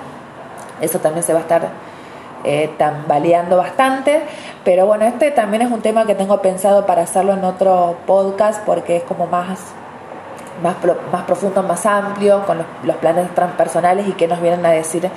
Eso 0.80 0.98
también 1.00 1.22
se 1.22 1.32
va 1.32 1.40
a 1.40 1.42
estar 1.42 1.68
eh, 2.44 2.70
tambaleando 2.78 3.56
bastante. 3.56 4.22
Pero 4.64 4.86
bueno, 4.86 5.04
este 5.04 5.30
también 5.30 5.62
es 5.62 5.70
un 5.70 5.82
tema 5.82 6.06
que 6.06 6.14
tengo 6.14 6.40
pensado 6.40 6.86
para 6.86 7.02
hacerlo 7.02 7.32
en 7.34 7.44
otro 7.44 7.96
podcast 8.06 8.64
porque 8.64 8.96
es 8.96 9.02
como 9.02 9.26
más, 9.26 9.58
más, 10.62 10.76
más 11.12 11.24
profundo, 11.24 11.62
más 11.62 11.84
amplio, 11.84 12.44
con 12.46 12.58
los, 12.84 12.96
planes 12.96 13.34
transpersonales 13.34 14.06
y 14.08 14.12
qué 14.12 14.28
nos 14.28 14.40
vienen 14.40 14.64
a 14.64 14.70
decir 14.70 15.10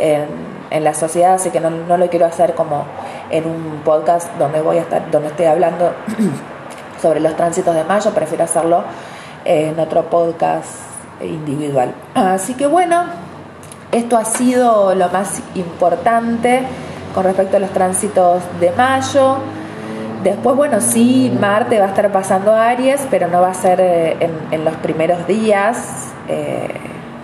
en, 0.00 0.50
la 0.84 0.94
sociedad. 0.94 1.34
Así 1.34 1.50
que 1.50 1.60
no, 1.60 1.70
no 1.70 1.96
lo 1.96 2.08
quiero 2.08 2.26
hacer 2.26 2.54
como 2.54 2.84
en 3.30 3.44
un 3.44 3.82
podcast 3.84 4.32
donde 4.38 4.60
voy 4.60 4.78
a 4.78 4.82
estar, 4.82 5.10
donde 5.10 5.28
estoy 5.28 5.46
hablando 5.46 5.92
sobre 7.02 7.20
los 7.20 7.34
tránsitos 7.36 7.74
de 7.74 7.84
mayo, 7.84 8.10
prefiero 8.12 8.44
hacerlo 8.44 8.84
en 9.44 9.78
otro 9.78 10.04
podcast 10.04 10.68
individual. 11.20 11.92
Así 12.14 12.54
que 12.54 12.66
bueno, 12.66 13.04
esto 13.92 14.16
ha 14.16 14.24
sido 14.24 14.94
lo 14.94 15.08
más 15.08 15.40
importante 15.54 16.62
con 17.14 17.24
respecto 17.24 17.56
a 17.56 17.60
los 17.60 17.70
tránsitos 17.70 18.42
de 18.60 18.70
mayo. 18.72 19.38
Después, 20.22 20.54
bueno, 20.54 20.80
sí, 20.80 21.34
Marte 21.40 21.78
va 21.78 21.86
a 21.86 21.88
estar 21.88 22.12
pasando 22.12 22.54
Aries, 22.54 23.00
pero 23.10 23.28
no 23.28 23.40
va 23.40 23.50
a 23.50 23.54
ser 23.54 23.80
eh, 23.80 24.30
en, 24.50 24.64
los 24.64 24.74
primeros 24.76 25.26
días. 25.26 26.12
Eh, 26.28 26.68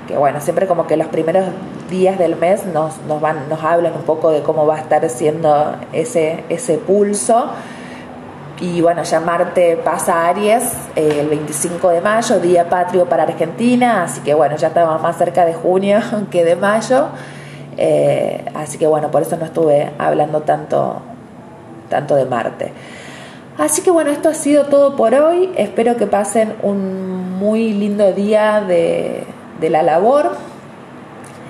que 0.07 0.17
bueno, 0.17 0.41
siempre 0.41 0.67
como 0.67 0.87
que 0.87 0.97
los 0.97 1.09
primeros 1.09 1.47
días 1.91 2.19
del 2.19 2.37
mes 2.37 2.65
nos, 2.67 2.99
nos, 3.03 3.21
van, 3.21 3.49
nos 3.49 3.63
hablan 3.63 3.95
un 3.95 4.03
poco 4.03 4.31
de 4.31 4.43
cómo 4.43 4.67
va 4.67 4.77
a 4.77 4.79
estar 4.79 5.09
siendo 5.09 5.77
ese, 5.93 6.45
ese 6.49 6.79
pulso. 6.79 7.51
Y 8.61 8.81
bueno, 8.81 9.03
ya 9.03 9.21
Marte 9.21 9.77
pasa 9.77 10.23
a 10.23 10.29
Aries 10.29 10.73
eh, 10.97 11.19
el 11.21 11.29
25 11.29 11.91
de 11.91 12.01
mayo, 12.01 12.41
día 12.41 12.69
patrio 12.69 13.07
para 13.07 13.25
Argentina, 13.25 14.05
así 14.05 14.23
que 14.23 14.33
bueno, 14.33 14.57
ya 14.57 14.69
estamos 14.69 15.01
más 15.03 15.19
cerca 15.19 15.45
de 15.45 15.53
junio 15.53 16.01
que 16.31 16.45
de 16.45 16.57
mayo. 16.57 17.09
Eh, 17.77 18.45
así 18.55 18.79
que 18.79 18.87
bueno, 18.87 19.11
por 19.11 19.23
eso 19.23 19.37
no 19.37 19.45
estuve 19.45 19.91
hablando 19.99 20.41
tanto, 20.43 21.03
tanto 21.91 22.15
de 22.15 22.25
Marte. 22.25 22.73
Así 23.59 23.83
que 23.83 23.91
bueno, 23.91 24.11
esto 24.11 24.31
ha 24.31 24.35
sido 24.35 24.67
todo 24.67 24.97
por 24.97 25.15
hoy. 25.15 25.51
Espero 25.57 25.97
que 25.97 26.07
pasen 26.07 26.55
un 26.63 27.39
muy 27.39 27.73
lindo 27.73 28.13
día 28.13 28.63
de, 28.63 29.25
de 29.61 29.71
la 29.71 29.83
labor. 29.83 30.37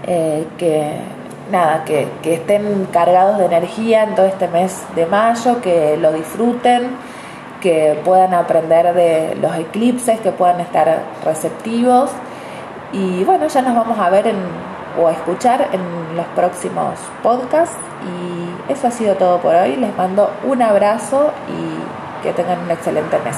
Eh, 0.07 0.47
que 0.57 1.01
nada, 1.51 1.85
que, 1.85 2.09
estén 2.23 2.87
cargados 2.92 3.38
de 3.38 3.47
energía 3.47 4.05
en 4.05 4.14
todo 4.14 4.27
este 4.27 4.49
mes 4.49 4.83
de 4.95 5.07
mayo, 5.07 5.61
que 5.61 5.97
lo 5.97 6.12
disfruten, 6.12 6.97
que 7.61 8.01
puedan 8.05 8.35
aprender 8.35 8.95
de 8.95 9.37
los 9.40 9.55
eclipses, 9.57 10.21
que 10.21 10.33
puedan 10.33 10.61
estar 10.61 11.03
receptivos. 11.25 12.11
Y 12.92 13.25
bueno, 13.25 13.47
ya 13.49 13.62
nos 13.62 13.75
vamos 13.75 13.99
a 13.99 14.11
ver 14.11 14.33
o 15.01 15.09
a 15.09 15.12
escuchar 15.12 15.69
en 15.73 16.16
los 16.16 16.27
próximos 16.29 16.95
podcasts. 17.23 17.77
Y 18.05 18.73
eso 18.73 18.88
ha 18.88 18.90
sido 18.90 19.14
todo 19.14 19.38
por 19.38 19.55
hoy. 19.55 19.77
Les 19.77 19.97
mando 19.97 20.31
un 20.45 20.62
abrazo 20.62 21.33
y 21.49 22.23
que 22.23 22.33
tengan 22.33 22.61
un 22.61 22.71
excelente 22.71 23.19
mes. 23.25 23.37